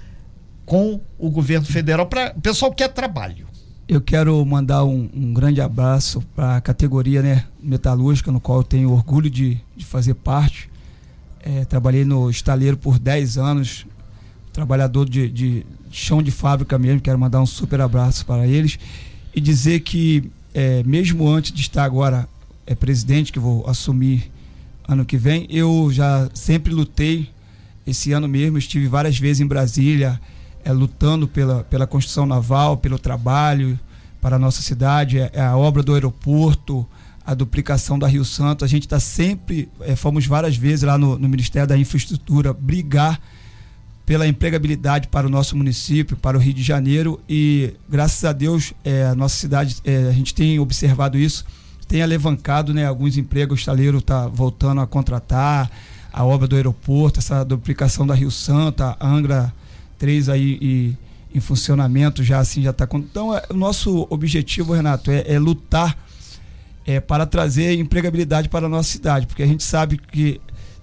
[0.65, 2.07] com o governo federal?
[2.35, 3.47] O pessoal quer trabalho.
[3.87, 8.63] Eu quero mandar um, um grande abraço para a categoria né, metalúrgica, no qual eu
[8.63, 10.69] tenho orgulho de, de fazer parte.
[11.39, 13.85] É, trabalhei no estaleiro por 10 anos,
[14.51, 16.99] trabalhador de, de, chão de fábrica mesmo.
[16.99, 18.77] Quero mandar um super abraço para eles
[19.33, 22.27] e dizer que, é, mesmo antes de estar agora
[22.65, 24.29] é, presidente, que vou assumir
[24.85, 27.29] ano que vem, eu já sempre lutei
[27.85, 30.19] esse ano mesmo estive várias vezes em Brasília,
[30.67, 33.79] é, lutando pela, pela construção naval, pelo trabalho
[34.19, 36.85] para a nossa cidade, é, é a obra do aeroporto,
[37.25, 38.65] a duplicação da Rio Santo.
[38.65, 43.17] A gente está sempre, é, fomos várias vezes lá no, no Ministério da Infraestrutura brigar
[44.05, 48.73] pela empregabilidade para o nosso município, para o Rio de Janeiro e graças a Deus
[48.83, 51.45] é, a nossa cidade, é, a gente tem observado isso,
[51.87, 55.71] tem alavancado né, alguns empregos, o estaleiro está voltando a contratar,
[56.11, 59.53] a obra do aeroporto, essa duplicação da Rio Santa, Angra
[59.97, 60.97] 3 aí e,
[61.33, 62.87] em funcionamento já assim já está.
[62.93, 65.97] Então é, o nosso objetivo, Renato, é, é lutar
[66.85, 70.39] é, para trazer empregabilidade para a nossa cidade, porque a gente sabe que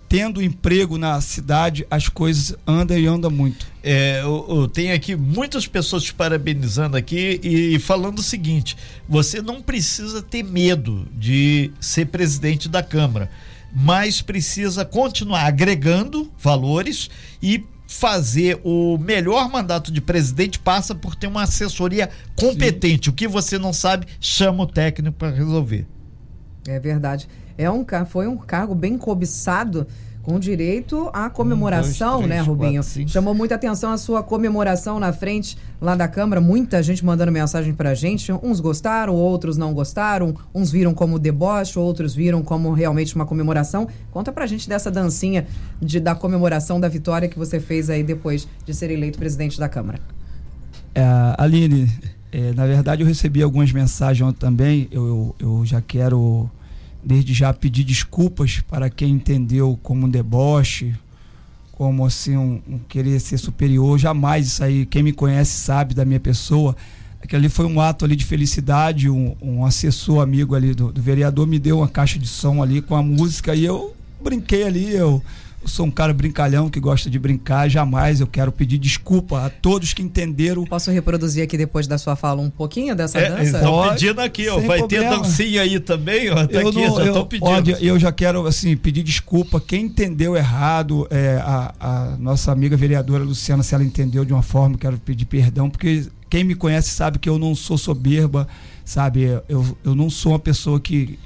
[0.07, 3.66] tendo emprego na cidade, as coisas andam e andam muito.
[3.83, 8.77] É, eu, eu tenho aqui muitas pessoas te parabenizando aqui e falando o seguinte:
[9.09, 13.31] você não precisa ter medo de ser presidente da Câmara,
[13.74, 17.11] mas precisa continuar agregando valores
[17.42, 17.64] e
[17.98, 23.07] fazer o melhor mandato de presidente passa por ter uma assessoria competente.
[23.07, 23.11] Sim.
[23.11, 25.87] O que você não sabe, chama o técnico para resolver.
[26.66, 27.28] É verdade.
[27.57, 29.87] É um, foi um cargo bem cobiçado
[30.24, 32.82] com direito à comemoração, um, dois, três, né, Rubinho?
[32.82, 37.30] Quatro, Chamou muita atenção a sua comemoração na frente lá da Câmara, muita gente mandando
[37.30, 38.32] mensagem pra gente.
[38.32, 43.87] Uns gostaram, outros não gostaram, uns viram como deboche, outros viram como realmente uma comemoração.
[44.10, 45.46] Conta pra gente dessa dancinha
[45.80, 49.68] de, da comemoração da vitória que você fez aí depois de ser eleito presidente da
[49.68, 50.00] Câmara.
[50.94, 51.04] É,
[51.37, 51.90] Aline,
[52.32, 56.48] é, na verdade eu recebi algumas mensagens ontem também, eu, eu, eu já quero
[57.05, 60.95] desde já pedir desculpas para quem entendeu como um deboche,
[61.73, 63.99] como assim um, um, querer ser superior.
[63.99, 66.77] Jamais isso aí, quem me conhece sabe da minha pessoa.
[67.23, 71.03] Aquilo ali foi um ato ali de felicidade, um, um assessor amigo ali do, do
[71.03, 74.95] vereador me deu uma caixa de som ali com a música e eu brinquei ali,
[74.95, 75.23] eu
[75.66, 79.92] sou um cara brincalhão que gosta de brincar, jamais eu quero pedir desculpa a todos
[79.92, 80.64] que entenderam.
[80.64, 83.59] Posso reproduzir aqui depois da sua fala um pouquinho dessa é, dança?
[83.59, 84.61] Estão pedindo aqui, ó.
[84.61, 85.11] Vai problema.
[85.11, 86.46] ter dancinha aí também, ó.
[86.46, 87.70] Tá eu aqui, não, já estão pedindo.
[87.81, 89.61] Eu já quero, assim, pedir desculpa.
[89.61, 94.42] Quem entendeu errado, é, a, a nossa amiga vereadora Luciana, se ela entendeu de uma
[94.42, 98.48] forma, quero pedir perdão, porque quem me conhece sabe que eu não sou soberba,
[98.85, 99.22] sabe?
[99.48, 101.18] Eu, eu não sou uma pessoa que,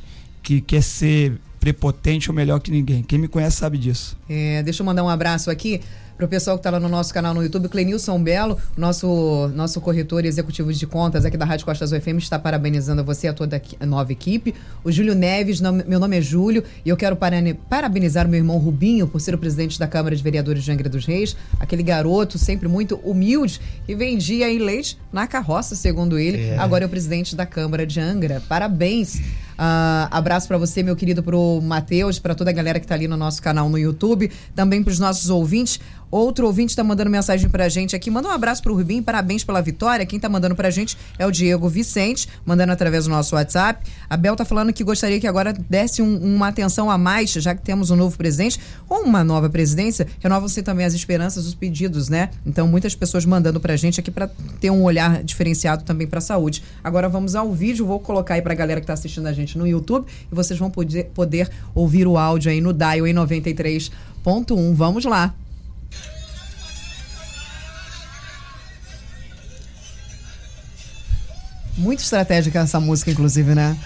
[0.42, 3.02] que quer ser prepotente ou melhor que ninguém.
[3.02, 4.16] Quem me conhece sabe disso.
[4.28, 5.80] É, deixa eu mandar um abraço aqui
[6.18, 9.80] para o pessoal que está lá no nosso canal no YouTube, Clenilson Belo, nosso, nosso
[9.80, 13.62] corretor executivo de contas aqui da Rádio Costas UFM, está parabenizando você e a toda
[13.78, 14.52] a nova equipe.
[14.82, 19.06] O Júlio Neves, meu nome é Júlio, e eu quero parabenizar o meu irmão Rubinho
[19.06, 22.66] por ser o presidente da Câmara de Vereadores de Angra dos Reis, aquele garoto sempre
[22.66, 26.48] muito humilde que vendia em leite na carroça, segundo ele.
[26.48, 26.58] É.
[26.58, 28.42] Agora é o presidente da Câmara de Angra.
[28.48, 29.22] Parabéns.
[29.58, 33.08] Uh, abraço para você, meu querido, pro Matheus, para toda a galera que está ali
[33.08, 35.80] no nosso canal no YouTube, também para os nossos ouvintes.
[36.10, 38.10] Outro ouvinte está mandando mensagem para a gente aqui.
[38.10, 40.06] Manda um abraço para o Rubim, parabéns pela vitória.
[40.06, 43.86] Quem está mandando para a gente é o Diego Vicente, mandando através do nosso WhatsApp.
[44.08, 47.54] A Bel está falando que gostaria que agora desse um, uma atenção a mais, já
[47.54, 50.06] que temos um novo presidente ou uma nova presidência.
[50.20, 52.30] Renovam-se também as esperanças, os pedidos, né?
[52.46, 54.28] Então, muitas pessoas mandando para a gente aqui para
[54.60, 56.62] ter um olhar diferenciado também para a saúde.
[56.82, 59.58] Agora vamos ao vídeo, vou colocar aí para a galera que está assistindo a gente
[59.58, 64.74] no YouTube e vocês vão poder, poder ouvir o áudio aí no Dial em 93.1.
[64.74, 65.34] Vamos lá.
[71.78, 73.76] Muito estratégica essa música, inclusive, né?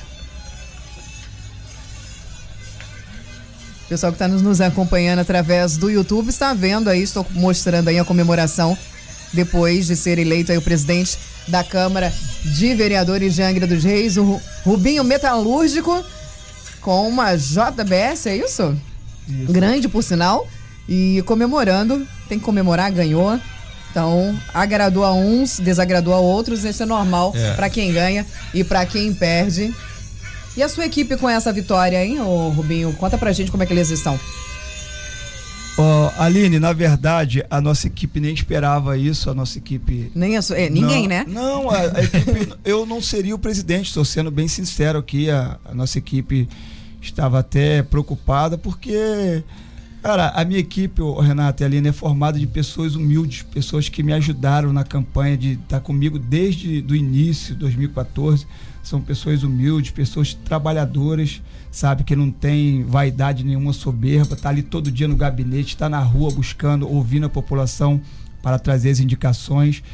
[3.85, 7.99] O pessoal que está nos acompanhando através do YouTube está vendo aí, estou mostrando aí
[7.99, 8.77] a comemoração
[9.35, 14.17] depois de ser eleito aí o presidente da Câmara de Vereadores de Angra dos Reis,
[14.17, 16.03] o Rubinho Metalúrgico,
[16.81, 18.75] com uma JBS, é isso?
[19.29, 19.53] isso?
[19.53, 20.49] Grande, por sinal.
[20.89, 23.39] E comemorando, tem que comemorar, ganhou.
[23.93, 27.53] Então, agradou a uns, desagradou a outros, isso é normal é.
[27.53, 28.25] para quem ganha
[28.55, 29.73] e para quem perde.
[30.57, 32.91] E a sua equipe com essa vitória, hein, ô Rubinho?
[32.95, 34.19] Conta pra gente como é que eles estão.
[35.77, 40.11] Oh, Aline, na verdade, a nossa equipe nem esperava isso, a nossa equipe.
[40.15, 41.25] Nem a sua, é, ninguém, não, né?
[41.29, 45.31] Não, a, a equipe, eu não seria o presidente, estou sendo bem sincero aqui.
[45.31, 46.49] A, a nossa equipe
[47.01, 49.43] estava até preocupada, porque
[50.03, 54.03] Cara, a minha equipe, o Renato e Aline, é formada de pessoas humildes, pessoas que
[54.03, 58.45] me ajudaram na campanha de estar comigo desde o início, 2014.
[58.83, 64.91] São pessoas humildes, pessoas trabalhadoras, sabe, que não tem vaidade nenhuma soberba, tá ali todo
[64.91, 68.01] dia no gabinete, está na rua buscando, ouvindo a população
[68.43, 69.85] para trazer as indicações.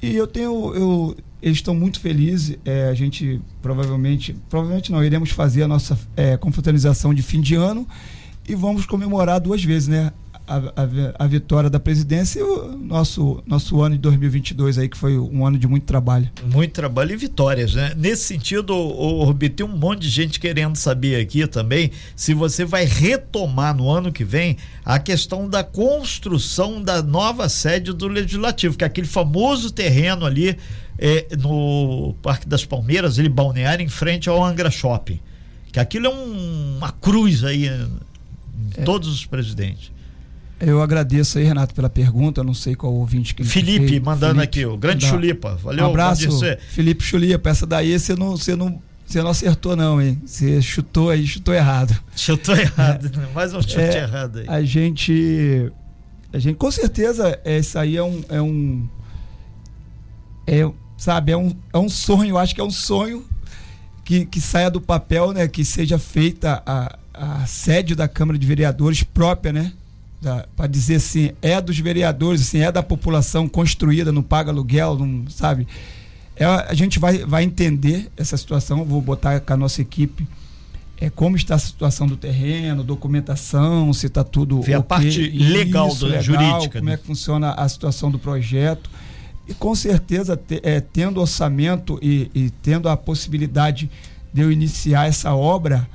[0.00, 2.56] E eu tenho, eu, eles estão muito felizes.
[2.64, 7.56] É, a gente provavelmente, provavelmente não, iremos fazer a nossa é, confraternização de fim de
[7.56, 7.84] ano
[8.48, 10.12] e vamos comemorar duas vezes, né?
[10.46, 14.96] a, a, a, vitória da presidência e o nosso, nosso ano de 2022 aí, que
[14.96, 16.30] foi um ano de muito trabalho.
[16.44, 17.92] Muito trabalho e vitórias, né?
[17.96, 22.32] Nesse sentido, o, o Rubi, tem um monte de gente querendo saber aqui também se
[22.32, 28.06] você vai retomar no ano que vem a questão da construção da nova sede do
[28.06, 30.56] Legislativo, que é aquele famoso terreno ali
[30.98, 35.20] é, no Parque das Palmeiras, ele balneário, em frente ao Angra Shopping.
[35.72, 37.68] Que aquilo é um, uma cruz aí
[38.76, 38.82] é.
[38.82, 39.92] todos os presidentes.
[40.58, 42.40] Eu agradeço aí, Renato, pela pergunta.
[42.40, 44.02] Eu não sei qual ouvinte que Felipe fez.
[44.02, 45.12] mandando Felipe, aqui, o grande da...
[45.12, 45.56] Chulipa.
[45.56, 46.28] Valeu, um abraço,
[46.70, 47.50] Felipe Chulipa.
[47.50, 50.20] Essa daí você não, você não, você não acertou, não, hein?
[50.24, 51.94] Você chutou aí, chutou errado.
[52.16, 54.46] Chutou errado, é, mais um chute é, errado aí.
[54.48, 55.70] A gente.
[56.32, 58.24] A gente, com certeza, isso aí é um.
[58.30, 58.88] É um
[60.46, 63.24] é, sabe, é um, é um sonho, eu acho que é um sonho
[64.04, 65.48] que, que saia do papel, né?
[65.48, 69.72] Que seja feita a, a sede da Câmara de Vereadores própria, né?
[70.56, 75.28] para dizer assim, é dos vereadores, assim, é da população construída, não paga aluguel, não
[75.28, 75.68] sabe?
[76.34, 80.26] É, a gente vai, vai entender essa situação, vou botar com a nossa equipe
[80.98, 84.56] é, como está a situação do terreno, documentação, se está tudo.
[84.56, 86.78] Ver okay, a parte legal, isso, legal jurídica.
[86.78, 86.94] Como né?
[86.94, 88.88] é que funciona a situação do projeto.
[89.46, 93.90] E com certeza, te, é, tendo orçamento e, e tendo a possibilidade
[94.32, 95.86] de eu iniciar essa obra,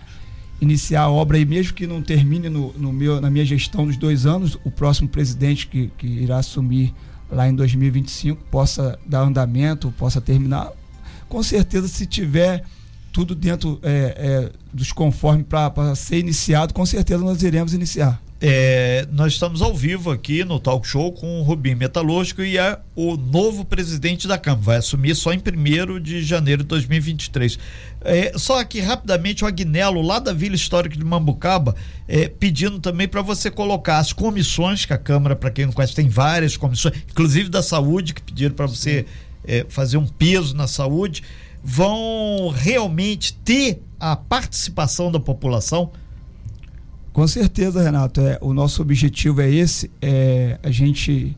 [0.61, 3.97] iniciar a obra e mesmo que não termine no, no meu, na minha gestão dos
[3.97, 6.93] dois anos, o próximo presidente que, que irá assumir
[7.29, 10.71] lá em 2025 possa dar andamento, possa terminar.
[11.27, 12.63] Com certeza, se tiver
[13.11, 18.21] tudo dentro é, é, dos conformes para ser iniciado, com certeza nós iremos iniciar.
[18.43, 22.79] É, nós estamos ao vivo aqui no Talk Show com o Rubim Metalúrgico e é
[22.95, 24.63] o novo presidente da Câmara.
[24.63, 27.59] Vai assumir só em 1 de janeiro de 2023.
[28.03, 31.75] É, só aqui rapidamente o Agnello, lá da Vila Histórica de Mambucaba,
[32.07, 35.93] é, pedindo também para você colocar as comissões que a Câmara, para quem não conhece,
[35.93, 39.05] tem várias comissões, inclusive da saúde, que pediram para você
[39.45, 41.21] é, fazer um peso na saúde,
[41.63, 45.91] vão realmente ter a participação da população
[47.13, 48.21] com certeza, Renato.
[48.21, 49.91] É, o nosso objetivo é esse.
[50.01, 51.35] É, a gente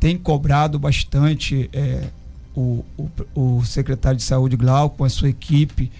[0.00, 2.08] tem cobrado bastante é,
[2.54, 3.10] o, o,
[3.58, 5.90] o, secretário de saúde, Glauco, com a sua equipe.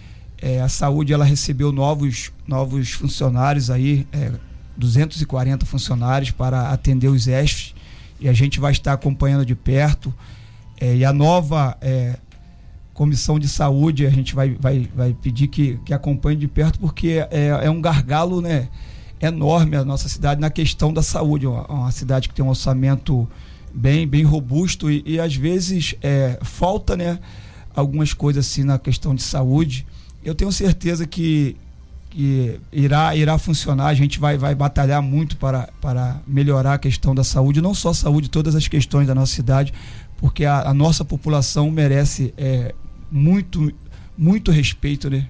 [0.40, 4.07] É, a saúde ela recebeu novos, novos funcionários aí,
[4.77, 7.74] 240 é, funcionários para atender os ESFs.
[8.20, 10.12] E a gente vai estar acompanhando de perto.
[10.81, 11.79] É, e a nova
[12.92, 17.24] comissão de saúde, a gente vai, vai, vai pedir que, que acompanhe de perto, porque
[17.31, 18.68] é, é um gargalo, né?
[19.26, 21.46] Enorme a nossa cidade na questão da saúde.
[21.46, 23.28] Uma, uma cidade que tem um orçamento
[23.72, 27.18] bem, bem robusto e, e às vezes é, falta né,
[27.74, 29.87] algumas coisas assim na questão de saúde.
[30.24, 31.56] Eu tenho certeza que,
[32.10, 33.87] que irá, irá funcionar.
[33.87, 37.90] A gente vai, vai batalhar muito para, para melhorar a questão da saúde, não só
[37.90, 39.74] a saúde, todas as questões da nossa cidade,
[40.16, 42.74] porque a, a nossa população merece é,
[43.10, 43.72] muito,
[44.16, 45.28] muito respeito, né?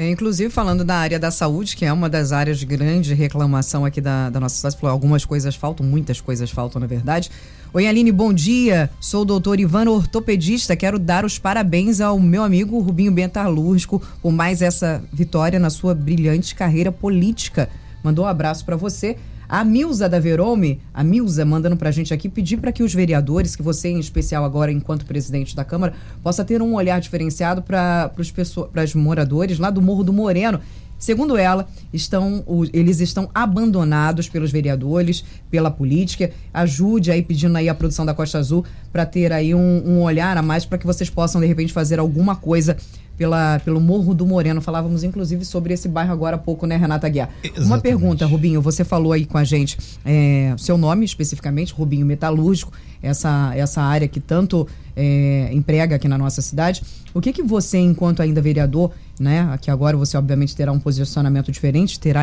[0.00, 3.84] É, inclusive, falando da área da saúde, que é uma das áreas de grande reclamação
[3.84, 7.28] aqui da, da nossa cidade, falou, algumas coisas faltam, muitas coisas faltam, na verdade.
[7.74, 8.88] Oi, Aline, bom dia.
[9.00, 10.76] Sou o doutor Ivano, ortopedista.
[10.76, 15.96] Quero dar os parabéns ao meu amigo Rubinho Bentalúrgico por mais essa vitória na sua
[15.96, 17.68] brilhante carreira política.
[18.00, 19.16] Mandou um abraço para você.
[19.48, 23.56] A Milza da Verome, a Milza mandando pra gente aqui, pedir para que os vereadores,
[23.56, 28.12] que você em especial agora enquanto presidente da Câmara, possa ter um olhar diferenciado para
[28.18, 30.60] os moradores lá do Morro do Moreno.
[30.98, 36.30] Segundo ela, estão, eles estão abandonados pelos vereadores, pela política.
[36.52, 40.36] Ajude aí pedindo aí a produção da Costa Azul para ter aí um, um olhar
[40.36, 42.76] a mais para que vocês possam de repente fazer alguma coisa
[43.18, 44.60] pela, pelo Morro do Moreno.
[44.62, 47.28] Falávamos, inclusive, sobre esse bairro agora há pouco, né, Renata Guiar?
[47.42, 47.66] Exatamente.
[47.66, 52.72] Uma pergunta, Rubinho, você falou aí com a gente é, seu nome especificamente, Rubinho Metalúrgico,
[53.02, 56.82] essa, essa área que tanto é, emprega aqui na nossa cidade.
[57.12, 61.50] O que que você, enquanto ainda vereador, né, aqui agora você obviamente terá um posicionamento
[61.50, 62.22] diferente, terá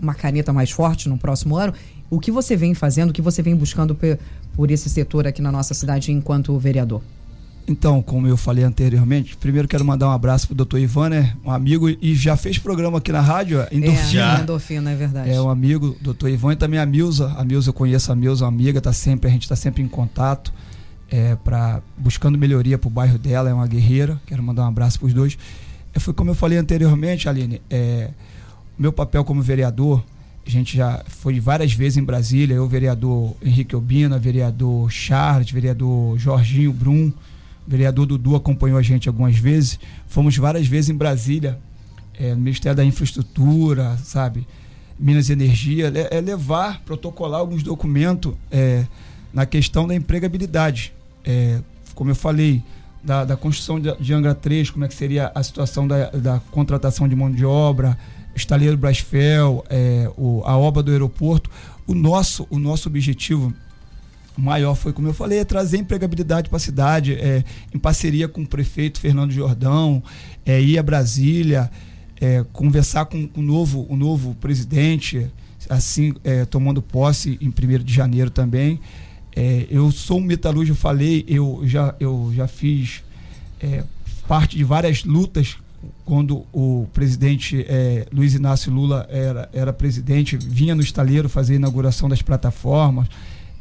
[0.00, 1.74] uma caneta mais forte no próximo ano,
[2.08, 4.18] o que você vem fazendo, o que você vem buscando por,
[4.54, 7.02] por esse setor aqui na nossa cidade enquanto vereador?
[7.68, 11.36] Então, como eu falei anteriormente, primeiro quero mandar um abraço pro doutor Ivan, né?
[11.44, 14.38] Um amigo e já fez programa aqui na rádio, Endorfina.
[14.38, 15.30] É, Endorfina, é verdade.
[15.30, 17.34] É um amigo, doutor Ivan e também a Milza.
[17.36, 19.88] A Milza, eu conheço a Milza, uma amiga, tá sempre, a gente está sempre em
[19.88, 20.52] contato,
[21.10, 24.20] é, para buscando melhoria pro bairro dela, é uma guerreira.
[24.26, 25.36] Quero mandar um abraço pros dois.
[25.92, 28.10] É, foi como eu falei anteriormente, Aline, é,
[28.78, 30.04] meu papel como vereador,
[30.46, 36.16] a gente já foi várias vezes em Brasília, eu, vereador Henrique Obina, vereador Charles, vereador
[36.16, 37.12] Jorginho Brum,
[37.66, 39.78] vereador Dudu acompanhou a gente algumas vezes.
[40.06, 41.58] Fomos várias vezes em Brasília,
[42.18, 44.46] é, no Ministério da Infraestrutura, sabe?
[44.98, 48.86] Minas e Energia, é, é levar, protocolar alguns documentos é,
[49.32, 50.92] na questão da empregabilidade.
[51.24, 51.60] É,
[51.94, 52.62] como eu falei,
[53.02, 56.40] da, da construção de, de, Angra 3, como é que seria a situação da, da
[56.50, 57.96] contratação de mão de obra,
[58.34, 61.50] estaleiro Brasfel, é, o, a obra do aeroporto.
[61.86, 63.54] O nosso, o nosso objetivo
[64.36, 67.42] maior foi, como eu falei, é trazer empregabilidade para a cidade, é,
[67.74, 70.02] em parceria com o prefeito Fernando Jordão,
[70.44, 71.70] é, ir a Brasília,
[72.20, 75.26] é, conversar com o novo, o novo presidente,
[75.68, 78.80] assim, é, tomando posse em 1 de janeiro também.
[79.34, 83.02] É, eu sou um metalúrgico, eu falei, eu já, eu já fiz
[83.60, 83.84] é,
[84.26, 85.56] parte de várias lutas
[86.04, 87.64] quando o presidente
[88.12, 93.08] Luiz Inácio Lula era, era presidente, vinha no estaleiro fazer a inauguração das plataformas,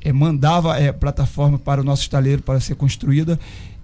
[0.06, 3.40] é, mandava é, plataforma para o nosso estaleiro para ser construída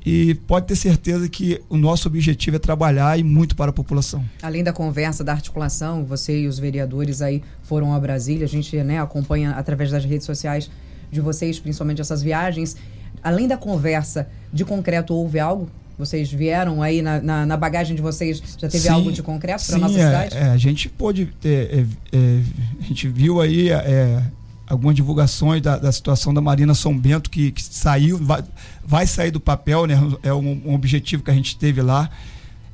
[0.06, 4.24] e pode ter certeza que o nosso objetivo é trabalhar e muito para a população.
[4.42, 8.76] Além da conversa, da articulação, você e os vereadores aí foram a Brasília, a gente
[8.84, 10.70] né, acompanha através das redes sociais
[11.12, 12.76] de vocês, principalmente essas viagens.
[13.24, 15.70] Além da conversa de concreto, houve algo?
[15.98, 19.64] Vocês vieram aí na, na, na bagagem de vocês, já teve sim, algo de concreto
[19.68, 20.38] para nossa é, cidade?
[20.38, 22.42] É, a gente pôde ter, é, é,
[22.80, 24.24] a gente viu aí é,
[24.72, 28.42] algumas divulgações da, da, situação da Marina São Bento que, que saiu, vai,
[28.84, 29.96] vai, sair do papel, né?
[30.24, 32.10] É um, um objetivo que a gente teve lá.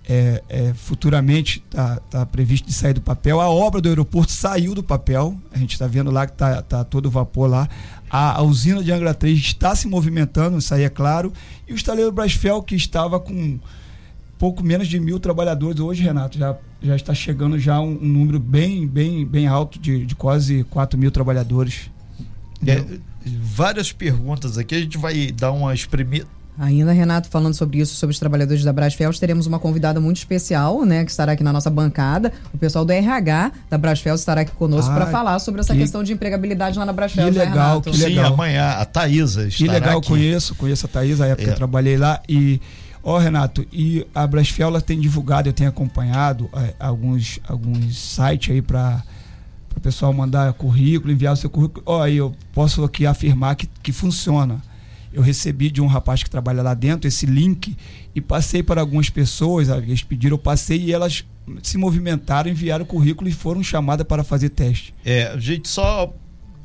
[0.09, 3.41] É, é, futuramente está tá previsto de sair do papel.
[3.41, 5.35] A obra do aeroporto saiu do papel.
[5.51, 7.67] A gente está vendo lá que está tá todo vapor lá.
[8.09, 11.33] A, a, usina de Angra 3 está se movimentando, isso aí é claro.
[11.67, 13.59] E o estaleiro Brasfel, que estava com
[14.37, 18.39] pouco menos de mil trabalhadores hoje, Renato, já, já está chegando já um, um número
[18.39, 21.89] bem, bem, bem alto de, de quase 4 mil trabalhadores.
[22.65, 22.83] É,
[23.25, 26.27] várias perguntas aqui, a gente vai dar uma espremida
[26.59, 30.83] Ainda, Renato, falando sobre isso, sobre os trabalhadores da Brasfels, teremos uma convidada muito especial,
[30.85, 32.33] né, que estará aqui na nossa bancada.
[32.51, 36.03] O pessoal do RH da Brasfels estará aqui conosco para falar sobre essa que, questão
[36.03, 37.29] de empregabilidade lá na Brasfels.
[37.29, 38.25] Que né, legal, né, que legal.
[38.25, 40.07] Sim, amanhã a Thaisa Que legal, aqui.
[40.07, 41.45] conheço, conheço a Thaisa, a época é.
[41.45, 42.59] que eu trabalhei lá e
[43.03, 48.53] Ó, oh, Renato, e a Brasfel tem divulgado, eu tenho acompanhado é, alguns, alguns sites
[48.53, 49.03] aí para
[49.75, 51.83] o pessoal mandar currículo, enviar o seu currículo.
[51.85, 54.61] Ó, oh, eu posso aqui afirmar que, que funciona
[55.17, 57.75] eu recebi de um rapaz que trabalha lá dentro esse link
[58.13, 61.25] e passei para algumas pessoas, eles pediram, eu passei e elas
[61.63, 64.93] se movimentaram, enviaram o currículo e foram chamadas para fazer teste.
[65.03, 66.13] É, a gente só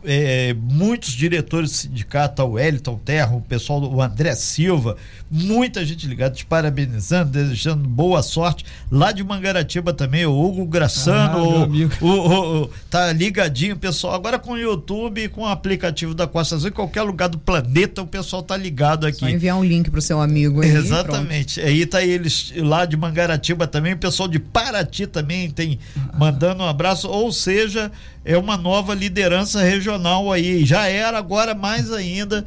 [0.04, 4.96] é, muitos diretores do sindicato, o Wellington Terra, o pessoal do André Silva,
[5.30, 8.64] muita gente ligada, te parabenizando, desejando boa sorte.
[8.90, 14.14] Lá de Mangaratiba também, o Hugo Graçano, ah, o, o, o, tá ligadinho, pessoal.
[14.14, 18.02] Agora com o YouTube, com o aplicativo da Costa Azul, em qualquer lugar do planeta,
[18.02, 19.20] o pessoal tá ligado aqui.
[19.20, 20.70] Só enviar um link pro seu amigo aí.
[20.70, 21.60] Exatamente.
[21.60, 21.68] Pronto.
[21.68, 25.78] Aí tá eles lá de Mangaratiba também, o pessoal de Paraty também tem
[26.18, 27.90] mandando um abraço, ou seja,
[28.24, 30.64] é uma nova liderança regional aí.
[30.64, 32.44] Já era, agora mais ainda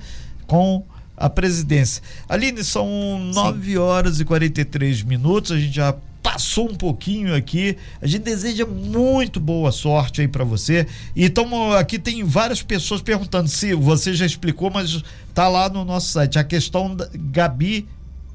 [0.47, 0.83] com
[1.17, 2.01] a presidência.
[2.27, 7.77] Aline, são 9 horas e 43 minutos, a gente já passou um pouquinho aqui.
[8.01, 10.87] A gente deseja muito boa sorte aí para você.
[11.15, 15.03] E tamo, aqui tem várias pessoas perguntando se você já explicou, mas
[15.35, 16.39] tá lá no nosso site.
[16.39, 17.87] A questão da Gabi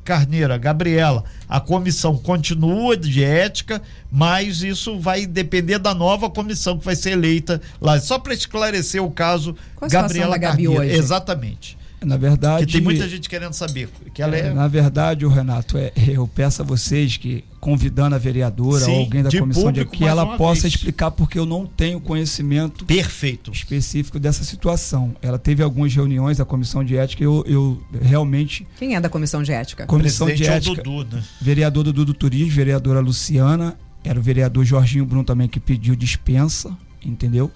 [0.05, 3.81] Carneira, Gabriela, a comissão continua de ética,
[4.11, 8.01] mas isso vai depender da nova comissão que vai ser eleita lá.
[8.01, 10.81] Só para esclarecer o caso, Qual Gabriela Carneira.
[10.81, 10.95] Hoje?
[10.95, 11.80] Exatamente.
[12.03, 12.67] Na verdade.
[12.67, 13.89] Que tem muita gente querendo saber.
[14.15, 14.55] Que ela é, é...
[14.55, 19.01] Na verdade, o Renato, é, eu peço a vocês que, convidando a vereadora Sim, ou
[19.01, 20.75] alguém da de comissão público, de que ela possa vez.
[20.75, 25.15] explicar, porque eu não tenho conhecimento perfeito específico dessa situação.
[25.21, 28.67] Ela teve algumas reuniões da comissão de ética, eu, eu realmente.
[28.79, 29.87] Quem é da comissão de ética?
[29.87, 30.83] Comissão de é ética.
[30.83, 31.23] Dudu, né?
[31.41, 36.75] Vereador Dudu do Turismo, vereadora Luciana, era o vereador Jorginho Bruno também que pediu dispensa,
[37.05, 37.51] entendeu?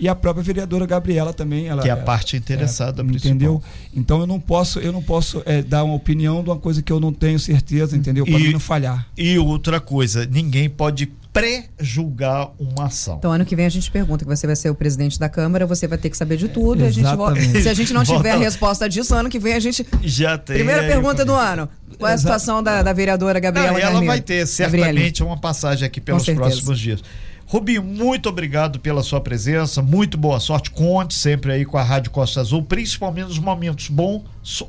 [0.00, 3.62] E a própria vereadora Gabriela também ela que é a parte interessada é, entendeu
[3.94, 6.92] então eu não posso eu não posso é, dar uma opinião de uma coisa que
[6.92, 12.50] eu não tenho certeza entendeu para mim não falhar e outra coisa ninguém pode pré-julgar
[12.58, 13.16] uma ação.
[13.18, 15.66] Então, ano que vem a gente pergunta que você vai ser o presidente da Câmara,
[15.66, 16.84] você vai ter que saber de tudo.
[16.84, 17.06] É, a gente,
[17.62, 19.86] se a gente não tiver a resposta disso, ano que vem a gente.
[20.02, 20.56] Já tem.
[20.56, 21.68] Primeira pergunta do ano.
[21.98, 23.72] Qual é a situação da, da vereadora Gabriela?
[23.72, 25.22] Não, ela vai ter certamente Gabriele.
[25.22, 27.02] uma passagem aqui pelos próximos dias.
[27.50, 30.70] Rubinho, muito obrigado pela sua presença, muito boa sorte.
[30.70, 34.22] Conte sempre aí com a Rádio Costa Azul, principalmente nos momentos bons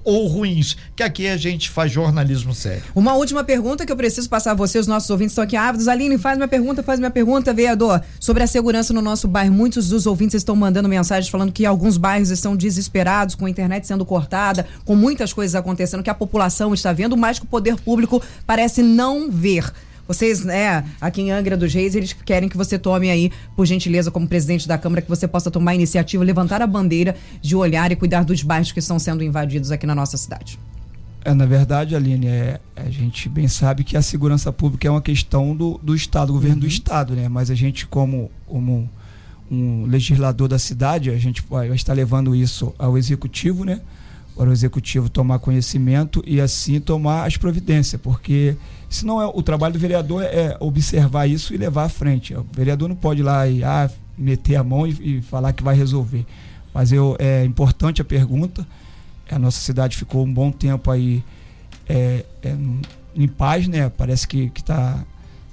[0.03, 2.81] ou ruins, que aqui a gente faz jornalismo sério.
[2.95, 5.87] Uma última pergunta que eu preciso passar a você, os nossos ouvintes estão aqui ávidos.
[5.87, 8.01] Aline, faz minha pergunta, faz minha pergunta, vereador.
[8.19, 11.97] Sobre a segurança no nosso bairro, muitos dos ouvintes estão mandando mensagens falando que alguns
[11.97, 16.73] bairros estão desesperados, com a internet sendo cortada, com muitas coisas acontecendo que a população
[16.73, 19.71] está vendo, mas que o poder público parece não ver.
[20.07, 24.11] Vocês, né, aqui em Angra dos Reis, eles querem que você tome aí, por gentileza,
[24.11, 27.91] como presidente da Câmara, que você possa tomar a iniciativa, levantar a bandeira de olhar
[27.91, 30.59] e cuidar dos bairros que estão sendo invadidos aqui na nossa cidade.
[31.23, 35.01] É, na verdade, Aline, é, a gente bem sabe que a segurança pública é uma
[35.01, 36.61] questão do, do Estado, do governo uhum.
[36.61, 37.29] do Estado, né?
[37.29, 38.89] Mas a gente, como, como
[39.51, 43.81] um legislador da cidade, a gente vai estar levando isso ao executivo, né?
[44.35, 48.55] Para o executivo tomar conhecimento e assim tomar as providências, porque
[48.89, 52.33] senão é o trabalho do vereador é observar isso e levar à frente.
[52.33, 55.61] O vereador não pode ir lá e ah, meter a mão e, e falar que
[55.61, 56.25] vai resolver.
[56.73, 58.65] Mas eu, é importante a pergunta
[59.31, 61.23] a nossa cidade ficou um bom tempo aí
[61.87, 62.55] é, é,
[63.15, 63.89] em paz, né?
[63.89, 65.03] Parece que está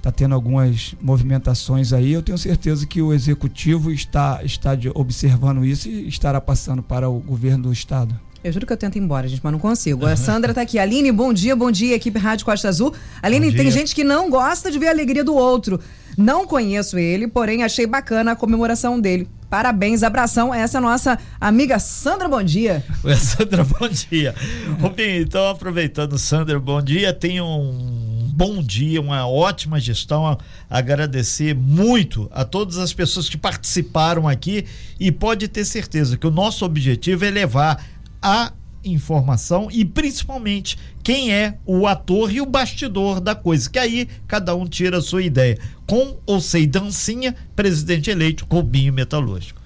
[0.01, 2.11] tá tendo algumas movimentações aí.
[2.11, 7.19] Eu tenho certeza que o executivo está, está observando isso e estará passando para o
[7.19, 8.19] governo do estado.
[8.41, 10.05] Eu juro que eu tento ir embora, gente, mas não consigo.
[10.05, 10.79] A Sandra tá aqui.
[10.79, 12.93] Aline, bom dia, bom dia, equipe Rádio Costa Azul.
[13.21, 15.79] Aline, tem gente que não gosta de ver a alegria do outro.
[16.17, 19.27] Não conheço ele, porém achei bacana a comemoração dele.
[19.49, 20.53] Parabéns, abração.
[20.53, 22.83] Essa é a nossa amiga Sandra Bom Dia.
[23.03, 24.33] Oi, Sandra, bom dia.
[24.79, 27.11] Rubinho, então aproveitando, Sandra, bom dia.
[27.11, 30.37] Tenha um bom dia, uma ótima gestão.
[30.69, 34.65] Agradecer muito a todas as pessoas que participaram aqui
[34.97, 37.83] e pode ter certeza que o nosso objetivo é levar
[38.21, 38.51] a
[38.83, 44.55] informação e principalmente quem é o ator e o bastidor da coisa, que aí cada
[44.55, 45.57] um tira a sua ideia.
[45.85, 49.59] Com ou sem dancinha, presidente eleito, Rubinho Metalúrgico.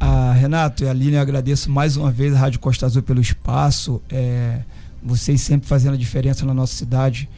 [0.00, 4.00] Ah, Renato e Aline, eu agradeço mais uma vez a Rádio Costa Azul pelo espaço,
[4.08, 4.60] é,
[5.02, 7.28] vocês sempre fazendo a diferença na nossa cidade,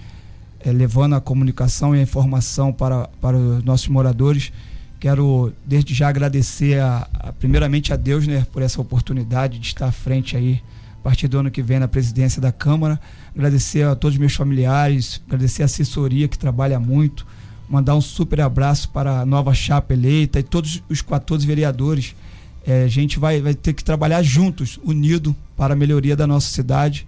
[0.61, 4.53] é, levando a comunicação e a informação para, para os nossos moradores.
[5.01, 9.87] Quero desde já agradecer a, a, primeiramente a Deus né, por essa oportunidade de estar
[9.87, 10.61] à frente aí
[11.01, 13.01] a partir do ano que vem na presidência da Câmara.
[13.35, 17.27] Agradecer a todos os meus familiares, agradecer a assessoria que trabalha muito,
[17.67, 22.15] mandar um super abraço para a nova chapa eleita e todos os 14 vereadores.
[22.67, 26.53] É, a gente vai, vai ter que trabalhar juntos, unido, para a melhoria da nossa
[26.53, 27.07] cidade.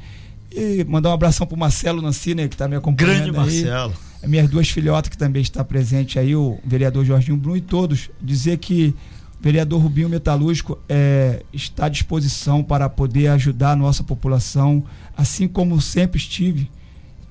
[0.54, 3.32] E mandar um abração para o Marcelo Nancy, né, que está me acompanhando.
[3.32, 3.64] Grande aí.
[3.64, 3.94] Marcelo.
[4.24, 8.08] Minhas duas filhotas que também está presente aí, o vereador Jorginho Brum e todos.
[8.20, 8.94] Dizer que
[9.40, 14.84] vereador Rubinho Metalúrgico é, está à disposição para poder ajudar a nossa população,
[15.16, 16.70] assim como sempre estive.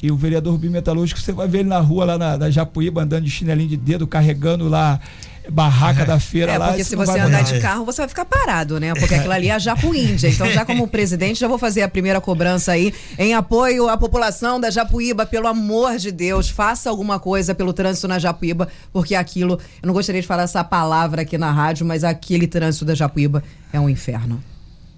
[0.03, 3.03] E o vereador Rubinho Metalúrgico, você vai ver ele na rua lá na, na Japuíba,
[3.03, 4.99] andando de chinelinho de dedo, carregando lá
[5.49, 6.67] barraca da feira é, lá.
[6.67, 8.93] Porque se você andar de carro, você vai ficar parado, né?
[8.93, 10.29] Porque aquilo ali é a Japu Índia.
[10.29, 14.59] Então, já como presidente, já vou fazer a primeira cobrança aí em apoio à população
[14.59, 15.25] da Japuíba.
[15.25, 19.93] Pelo amor de Deus, faça alguma coisa pelo trânsito na Japuíba, porque aquilo, eu não
[19.93, 23.89] gostaria de falar essa palavra aqui na rádio, mas aquele trânsito da Japuíba é um
[23.89, 24.41] inferno.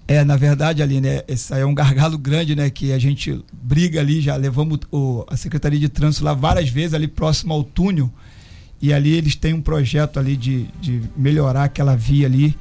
[0.06, 3.42] É, na verdade, ali, né, esse aí é um gargalo grande, né, que a gente
[3.50, 7.64] briga ali, já levamos o, a Secretaria de Trânsito lá várias vezes, ali próximo ao
[7.64, 8.12] túnel,
[8.84, 12.54] e ali eles têm um projeto ali de, de melhorar aquela via ali.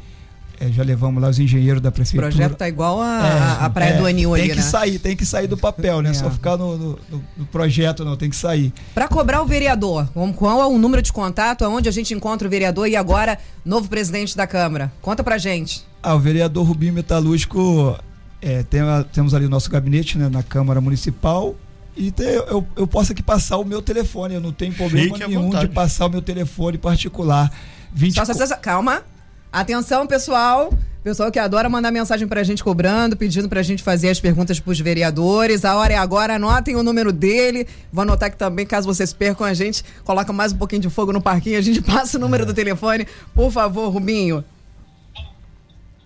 [0.58, 2.28] É, já levamos lá os engenheiros da prefeitura.
[2.28, 4.62] O projeto tá igual a, é, a Praia é, do Anil ali, Tem que né?
[4.62, 6.12] sair, tem que sair do papel, né?
[6.14, 6.14] É.
[6.14, 7.00] Só ficar no, no,
[7.36, 8.72] no, projeto, não, tem que sair.
[8.94, 10.08] Para cobrar o vereador,
[10.38, 13.90] qual é o número de contato, aonde a gente encontra o vereador e agora novo
[13.90, 14.94] presidente da Câmara?
[15.02, 15.84] Conta pra gente.
[16.02, 18.00] Ah, o vereador Rubinho Metalúrgico,
[18.42, 18.80] é, tem,
[19.12, 21.56] temos ali o nosso gabinete né, na Câmara Municipal,
[21.96, 22.14] e
[22.48, 25.68] eu, eu posso aqui passar o meu telefone, eu não tenho problema Fique nenhum de
[25.68, 27.52] passar o meu telefone particular.
[27.94, 28.16] 20...
[28.16, 29.04] Só, só, só, calma.
[29.52, 30.74] Atenção, pessoal.
[31.04, 34.80] Pessoal que adora mandar mensagem pra gente cobrando, pedindo pra gente fazer as perguntas pros
[34.80, 35.66] vereadores.
[35.66, 37.68] A hora é agora, anotem o número dele.
[37.92, 41.12] Vou anotar que também, caso vocês percam a gente, coloca mais um pouquinho de fogo
[41.12, 42.46] no parquinho, a gente passa o número é.
[42.46, 43.06] do telefone.
[43.36, 44.44] Por favor, Rubinho.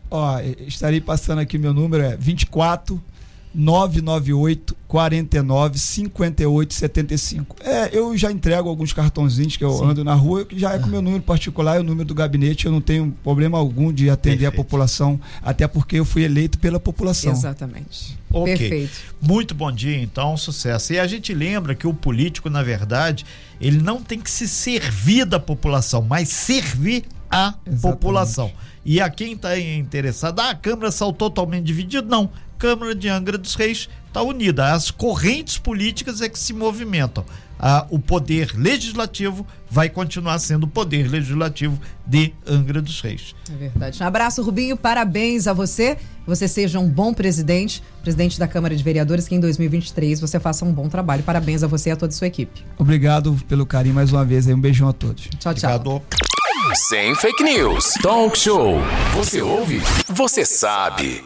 [0.10, 3.02] Ó, estarei passando aqui meu número, é 24
[3.58, 7.56] 998 49 58 75.
[7.62, 9.86] É, eu já entrego alguns cartãozinhos que eu Sim.
[9.86, 12.14] ando na rua, que já é com o meu número particular, é o número do
[12.14, 14.54] gabinete, eu não tenho problema algum de atender Perfeito.
[14.54, 17.32] a população, até porque eu fui eleito pela população.
[17.32, 18.16] Exatamente.
[18.32, 18.56] Ok.
[18.56, 19.00] Perfeito.
[19.20, 20.94] Muito bom dia, então, sucesso.
[20.94, 23.26] E a gente lembra que o político, na verdade,
[23.60, 27.82] ele não tem que se servir da população, mas servir a Exatamente.
[27.82, 28.52] população.
[28.86, 32.08] E a quem está interessado, ah, a Câmara saiu totalmente dividida?
[32.08, 32.30] Não.
[32.58, 34.74] Câmara de Angra dos Reis está unida.
[34.74, 37.24] As correntes políticas é que se movimentam.
[37.60, 43.36] Ah, o poder legislativo vai continuar sendo o poder legislativo de Angra dos Reis.
[43.52, 44.02] É verdade.
[44.02, 44.78] Um abraço, Rubinho.
[44.78, 45.98] Parabéns a você.
[46.26, 50.66] Você seja um bom presidente, presidente da Câmara de Vereadores, que em 2023 você faça
[50.66, 51.24] um bom trabalho.
[51.24, 52.64] Parabéns a você e a toda a sua equipe.
[52.78, 54.46] Obrigado pelo carinho mais uma vez.
[54.48, 55.28] Um beijão a todos.
[55.40, 55.76] Tchau, tchau.
[55.76, 56.02] Obrigado.
[56.90, 57.94] Sem fake news.
[58.04, 58.76] Talk show.
[59.16, 59.82] Você ouve?
[60.10, 61.24] Você sabe.